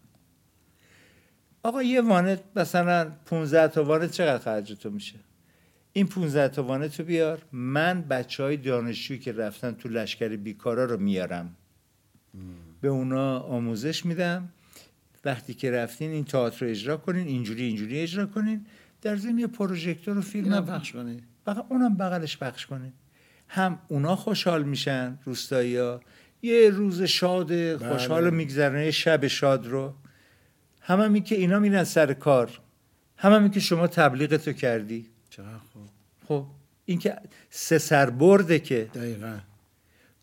[1.66, 5.14] آقا یه وانت مثلا 15 تا وانت چقدر خرج تو میشه؟
[5.92, 7.42] این 15 تا وانت رو بیار.
[7.52, 11.56] من بچه های دانشجویی که رفتن تو لشکر بیکارا رو میارم.
[12.80, 14.48] به اونا آموزش میدم.
[15.24, 18.66] وقتی که رفتین این تئاتر رو اجرا کنین اینجوری اینجوری اجرا کنین.
[19.02, 22.92] در ضمن یه پروژکتور و فیلم هم پخش کنی فقط اونم بغلش پخش کنین.
[23.48, 26.00] هم اونا خوشحال میشن روستایی ها
[26.42, 28.30] یه روز شاد خوشحال بله.
[28.30, 29.94] میگذرن یه شب شاد رو.
[30.87, 32.61] هم هم این که اینا میرن سر کار
[33.16, 35.07] هم هم این که شما تبلیغتو کردی.
[35.30, 35.89] چقدر خوب.
[36.28, 36.47] خب
[36.84, 37.16] این که
[37.51, 38.91] سه سربرده که.
[38.95, 39.39] دقیقا.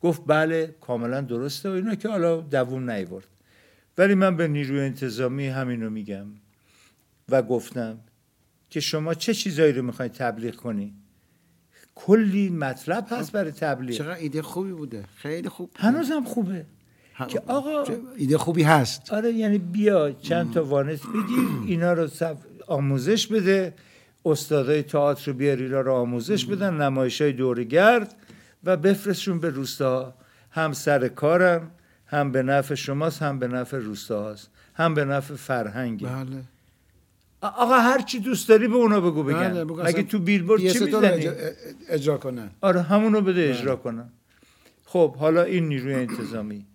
[0.01, 3.27] گفت بله کاملا درسته و اینا که حالا دووم نیورد.
[3.97, 6.27] ولی من به نیروی انتظامی همینو میگم
[7.29, 7.99] و گفتم
[8.69, 10.93] که شما چه چیزایی رو می‌خواید تبلیغ کنی؟
[11.95, 13.97] کلی مطلب هست برای تبلیغ.
[13.97, 15.05] چقدر ایده خوبی بوده.
[15.15, 15.71] خیلی خوب.
[15.75, 16.65] هنوزم خوبه.
[17.27, 17.83] که آقا-
[18.17, 19.13] ایده خوبی هست.
[19.13, 23.73] آره یعنی بیا چند تا وانت بگیر اینا رو صف- آموزش بده.
[24.25, 28.15] استادای تئاتر رو بیار اینا رو آموزش بدن نمایش های دورگرد
[28.63, 30.13] و بفرستشون به روستا.
[30.51, 31.61] هم سر کارن
[32.05, 34.49] هم به نفع شماست هم به نفع روستاهاست.
[34.73, 36.43] هم به نفع فرهنگه بله.
[37.41, 39.49] آقا هر چی دوست داری به اونا بگو بگن.
[39.49, 39.79] بله بگو.
[39.79, 41.33] اصلا تو بیلبورد چی PS2 رو می‌زنی؟ اجرا,
[41.89, 42.49] اجرا کنن.
[42.61, 44.09] آره همونو بده اجرا کنن.
[44.85, 46.65] خب حالا این نیروی انتظامی.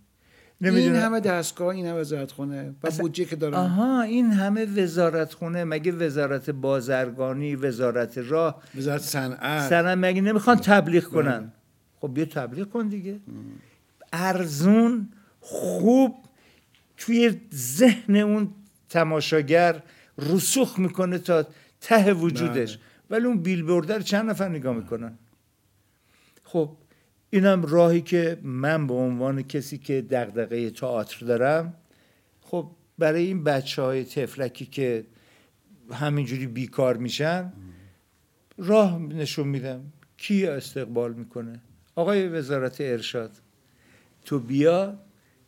[0.61, 3.54] این نمی‌دونم همه دستگاه این همه وزارت خونه و بودجه که دارن.
[3.54, 9.68] آها این همه وزارت خونه مگه وزارت بازرگانی وزارت راه؟ وزارت صنعت.
[9.70, 11.52] سرم مگه نمی‌خوان تبلیغ کنن؟
[12.00, 13.20] خب بیا تبلیغ کن دیگه.
[14.12, 15.09] ارزون
[15.40, 16.16] خوب
[16.96, 18.50] توی ذهن اون
[18.88, 19.82] تماشاگر
[20.18, 21.46] رسوخ می‌کنه تا
[21.80, 22.78] ته وجودش.
[23.11, 25.18] ولی اون بیلبورد رو چند نفر نگاه می‌کنن؟
[26.44, 26.70] خب
[27.30, 31.74] اینم راهی که من به عنوان کسی که دغدغه تئاتر دارم
[32.40, 35.04] خب برای این بچه های تفلکی که
[35.92, 37.52] همینجوری بیکار میشن
[38.58, 39.80] راه نشون میدم
[40.16, 41.60] کی استقبال می‌کنه.
[41.94, 43.30] آقای وزارت ارشاد
[44.24, 44.98] تو بیا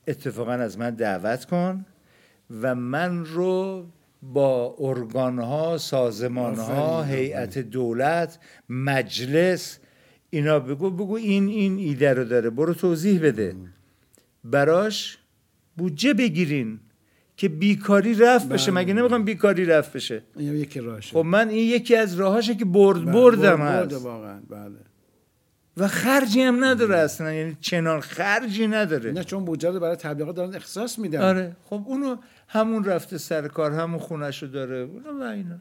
[0.08, 1.86] اتفاقا از من دعوت کن
[2.50, 3.86] و من رو
[4.22, 9.79] با ارگان ها سازمان ها آفرین، هیئت دولت مجلس
[10.30, 12.50] اینا بگو بگو این این ایده رو داره.
[12.50, 13.56] برو توضیح بده.
[14.44, 15.18] براش
[15.76, 16.80] بودجه بگیرین
[17.36, 18.70] که بیکاری رفت بشه.
[18.70, 18.80] بله.
[18.80, 23.04] مگه نمی‌خوام بیکاری رفت بشه؟ این یکی خب من این یکی از راهاشه که برد
[23.04, 24.04] بله، بردم برد هست.
[24.04, 24.76] واقعا بله.
[25.76, 27.32] و خرجی هم نداره اصلا.
[27.32, 29.12] یعنی چنان خرجی نداره.
[29.12, 31.20] نه چون بودجه رو برای تبلیغات دارن اختصاص میدن.
[31.20, 31.56] آره.
[31.64, 32.16] خب اونو
[32.48, 34.76] همون رفته سر کار همون خونش رو داره.
[34.76, 35.60] اونو و اینا.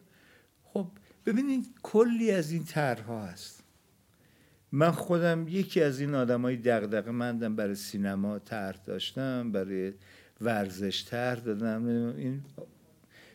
[0.64, 0.88] خب
[1.26, 3.59] ببینید کلی از این طرحها هست.
[4.72, 9.94] من خودم یکی از این آدم های دقدقه مندم برای سینما طرح داشتم برای
[10.42, 11.86] ورزش طرح دادم.
[11.86, 12.42] این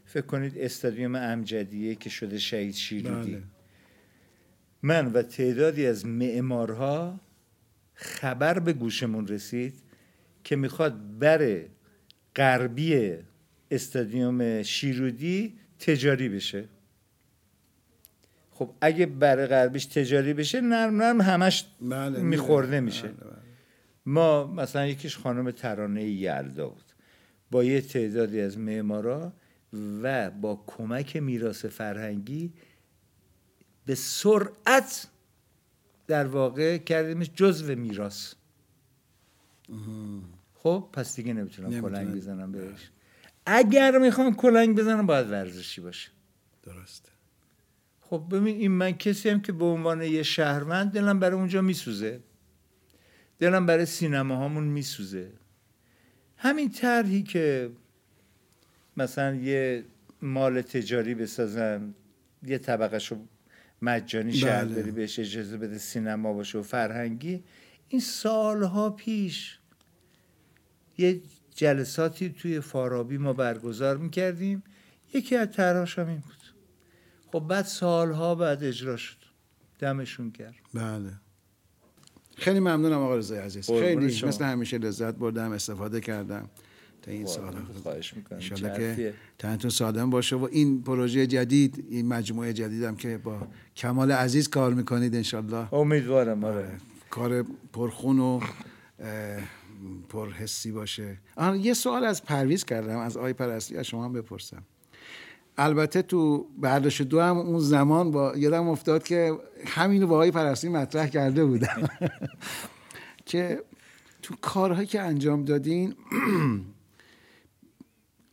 [0.05, 3.32] فکر کنید استادیوم امجدیه که شده شهید شیرودی.
[3.32, 3.43] بله.
[4.82, 7.20] من و تعدادی از معمارها
[7.95, 9.74] خبر به گوشمون رسید
[10.45, 11.61] که می‌خواد بر
[12.37, 13.14] غربی
[13.70, 16.68] استادیوم شیرودی تجاری بشه.
[18.55, 22.85] خب اگه بر غربیش تجاری بشه نرم نرم همش بله میخورده می‌دونم.
[22.85, 23.09] میشه.
[23.09, 23.43] بله، بله.
[24.07, 26.85] ما مثلا یکیش خانم ترانه یلدا بود.
[27.51, 29.33] با یه تعدادی از معمارا
[30.03, 32.53] و با کمک میراث فرهنگی
[33.87, 35.07] به سرعت
[36.07, 38.35] در واقع کردیمش جزو میراث.
[40.55, 41.81] خب پس دیگه نمی‌تونم.
[41.81, 42.91] کلنگ بزنم بهش.
[43.47, 46.11] اگر می‌خوام کلنگ بزنم باید ورزشی باشه.
[46.63, 47.14] درسته.
[48.11, 52.21] خب ببین این من کسی هم که به عنوان یه شهروند دلم برای اونجا میسوزه.
[53.39, 55.33] دلم برای سینما هامون میسوزه.
[56.37, 57.71] همین طرحی که
[58.97, 59.85] مثلا یه
[60.23, 61.95] مال تجاری بسازن
[62.47, 63.17] یه طبقه رو
[63.83, 64.83] مجانی بله.
[64.83, 67.45] بری بهش اجازه بده سینما باشه و فرهنگی
[67.89, 69.59] این سالها پیش
[70.99, 71.21] یه
[71.55, 74.63] جلساتی توی فارابی ما برگزار می‌کردیم.
[75.15, 76.44] یکی از طرحاش هم این بود.
[77.35, 79.16] خب بعد سالها بعد اجرا شد.
[79.78, 81.11] دمشون کرد بله.
[82.37, 83.70] خیلی ممنونم آقا رضای عزیز.
[83.70, 84.28] خیلی شما.
[84.28, 86.51] مثل همیشه لذت بردم استفاده کردم.
[87.03, 88.39] تا این سال خواهش می‌کنم.
[88.39, 94.49] که تنتون سالم باشه و این پروژه جدید این مجموعه جدیدم که با کمال عزیز
[94.49, 95.74] کار می‌کنید انشالله.
[95.74, 96.70] امیدوارم آره.
[97.11, 98.41] کار پرخون و
[100.09, 101.18] پرحسی باشه.
[101.37, 104.62] آها یه سوال از پرویز کردم از آقای پرستی از شما هم بپرسم.
[105.59, 110.69] البته تو برداشت دو هم اون زمان با یادم افتاد که همینو با آقای پرستی
[110.69, 111.89] مطرح کرده بودم.
[113.27, 113.65] که
[114.23, 115.95] تو کارهایی که انجام دادین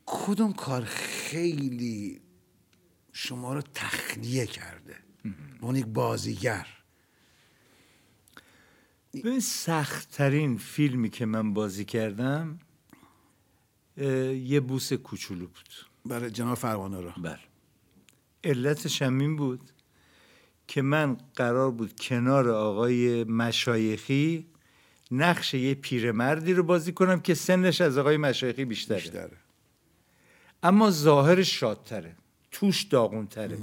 [0.05, 2.21] کدوم کار خیلی
[3.13, 4.95] شما رو تخلیه کرده؟
[5.61, 6.67] عنوان یک بازیگر.
[9.13, 12.59] ببین سختترین فیلمی که من بازی کردم
[13.97, 15.90] یه بوس کوچولو بود.
[16.05, 17.13] برای جناب فرمانه را.
[17.23, 17.39] بله.
[18.43, 19.61] علتش هم این بود
[20.67, 24.47] که من قرار بود کنار آقای مشایخی
[25.11, 29.37] نقش یه پیرمردی رو بازی کنم که سنش از آقای مشایخی بیشتره, بیشتره.
[30.63, 32.15] اما ظاهرش شادتره
[32.51, 33.57] توش داغونتره.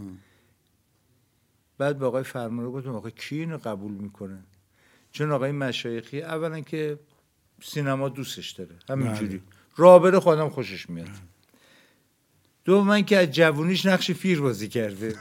[1.79, 4.45] بعد به آقای فرمانرو گفتم آقا کی اینو قبول می‌کنه؟
[5.13, 6.99] چون آقای مشایخی اولا که
[7.63, 9.43] سینما دوستش داره همینجوری.
[9.77, 11.09] راه بره خودم خوشش میاد.
[12.69, 15.15] دو من که از جوونیش نقش پیر بازی کرده.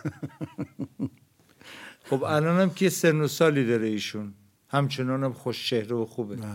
[2.10, 4.34] خب الانم که سن و سالی داره ایشون.
[4.68, 6.36] همچنان هم خوش چهره و خوبه.
[6.36, 6.48] بله.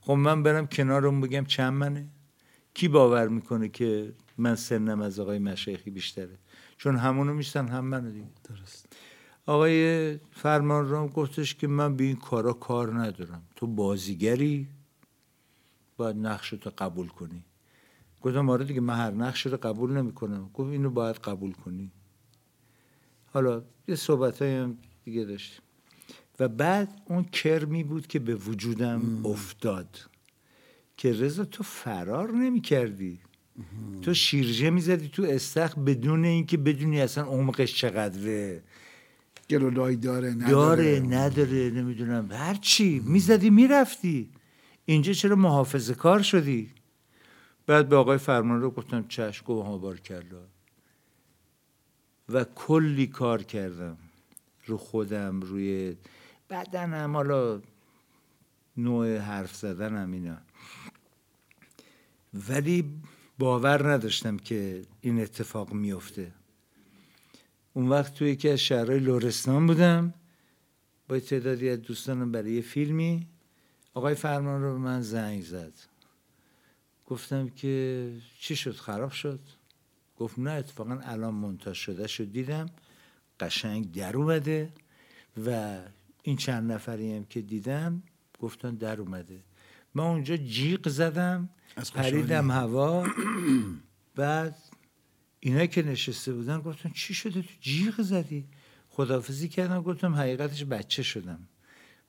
[0.00, 2.08] خب من برم کنارم بگم چند منه؟
[2.74, 6.38] کی باور می‌کنه که من سنم از آقای مشایخی بیشتره؟
[6.76, 8.26] چون همونو میشتن هم منو دیگه.
[8.48, 8.86] درست.
[9.46, 13.42] آقای فرمانرو گفتش که من به این کارا کار ندارم.
[13.56, 14.68] تو بازیگری
[15.96, 17.44] باید نقش تو قبول کنی.
[18.22, 20.50] گفتم آره دیگه من هر نقش رو قبول نمی‌کنم.
[20.54, 21.92] گفت اینو باید قبول کنی.
[23.26, 25.60] حالا یه صحبت هم دیگه داشتیم
[26.40, 30.00] و بعد اون کرمی بود که به وجودم افتاد.
[30.96, 33.20] که رضا تو فرار نمی کردی
[34.02, 38.62] تو شیرجه می‌زدی تو استخ بدون اینکه بدونی اصلا عمقش چقدره.
[39.50, 40.50] گلولای داره نداره.
[40.50, 42.28] داره نداره نمی‌دونم.
[42.32, 43.02] هر چی.
[43.04, 44.30] می‌زدی می‌رفتی.
[44.84, 46.70] اینجا چرا محافظه کار شدی؟
[47.66, 50.00] بعد به آقای فرمان رو گفتم چشم گفت ها بار
[52.28, 53.98] و کلی کار کردم.
[54.66, 55.96] رو خودم روی
[56.50, 57.60] بدنم حالا
[58.76, 60.36] نوع حرف زدنم اینا.
[62.48, 63.00] ولی
[63.38, 66.32] باور نداشتم که این اتفاق میفته.
[67.72, 70.14] اون وقت توی یکی از شهرهای لورستان بودم.
[71.08, 73.26] با تعدادی از دوستانم برای یه فیلمی.
[73.94, 75.72] آقای فرمان رو به من زنگ زد.
[77.10, 79.40] گفتم که چی شد؟ خراب شد.
[80.16, 82.32] گفت نه اتفاقا الان منتاج شده شد.
[82.32, 82.66] دیدم
[83.40, 84.72] قشنگ در اومده
[85.46, 85.78] و
[86.22, 88.02] این چند نفری هم که دیدم
[88.40, 89.40] گفتن در اومده.
[89.94, 91.48] من اونجا جیغ زدم.
[91.94, 93.06] پریدم هوا.
[94.16, 94.56] بعد
[95.40, 98.48] اینا که نشسته بودن گفتن چی شده؟ تو جیغ زدی.
[98.88, 101.48] خدافزی کردم گفتم حقیقتش بچه شدم.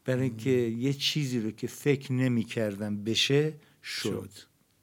[0.06, 4.30] برای اینکه یه چیزی رو که فکر نمی کردم بشه شد,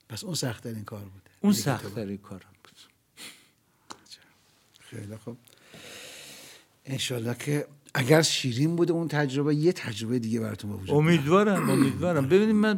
[0.09, 1.30] پس اون سختترین کار بوده.
[1.40, 2.72] اون دیگه سخت تو- ترین کارم بود.
[4.80, 5.36] خیلی خوب.
[6.86, 10.90] انشالله که اگر شیرین بوده اون تجربه یه تجربه دیگه براتون وجود.
[10.90, 12.26] امیدوارم امیدوارم.
[12.28, 12.76] ببینید من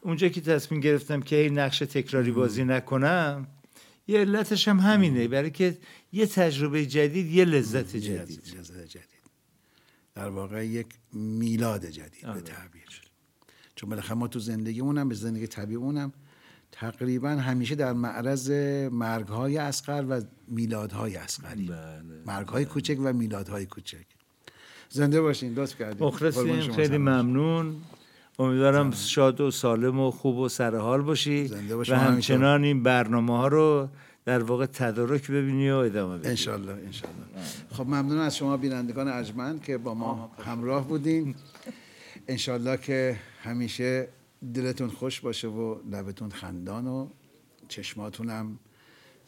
[0.00, 3.46] اونجا که تصمیم گرفتم که هی نقش تکراری بازی نکنم
[4.08, 5.28] یه علتش هم همینه.
[5.28, 5.78] برای که
[6.12, 8.42] یه تجربه جدید یه لذت جدید.
[8.44, 9.04] جدید جدید.
[10.14, 12.34] در واقع یک میلاد جدید آره.
[12.34, 13.00] به تعبیر.
[13.74, 16.12] چون بالاخره ما تو زندگیمونم به زندگی طبیعمونم
[16.72, 18.50] تقریبا همیشه در معرض
[18.92, 24.04] مرگهای اسقر و میلادهای اسقری بله مرگهای کوچک و میلادهای کوچک.
[24.88, 26.98] زنده باشین لطف کردید قربان مخلصیم خیلی.
[26.98, 27.76] ممنون.
[28.38, 31.46] امیدوارم شاد و سالم و خوب و سرحال باشی.
[31.48, 31.94] زنده باش، و.
[31.94, 33.88] همچنان این برنامه ها رو
[34.24, 36.28] در واقع تدارک ببینی و ادامه بدی.
[36.28, 37.16] انشالله انشالله
[37.72, 41.34] خب ممنون از شما بینندگان ارجمند که با ما همراه بودین.
[42.28, 44.08] انشالله که همیشه
[44.54, 47.08] دلتون خوش باشه و لبتون خندان و
[47.68, 48.58] چشماتونم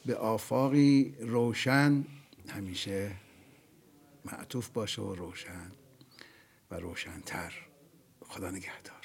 [0.06, 2.04] به آفاقی روشن.
[2.48, 3.12] همیشه
[4.24, 5.72] معطوف باشه و روشن
[6.70, 7.52] و روشنتر.
[8.28, 9.01] خدا نگهدار.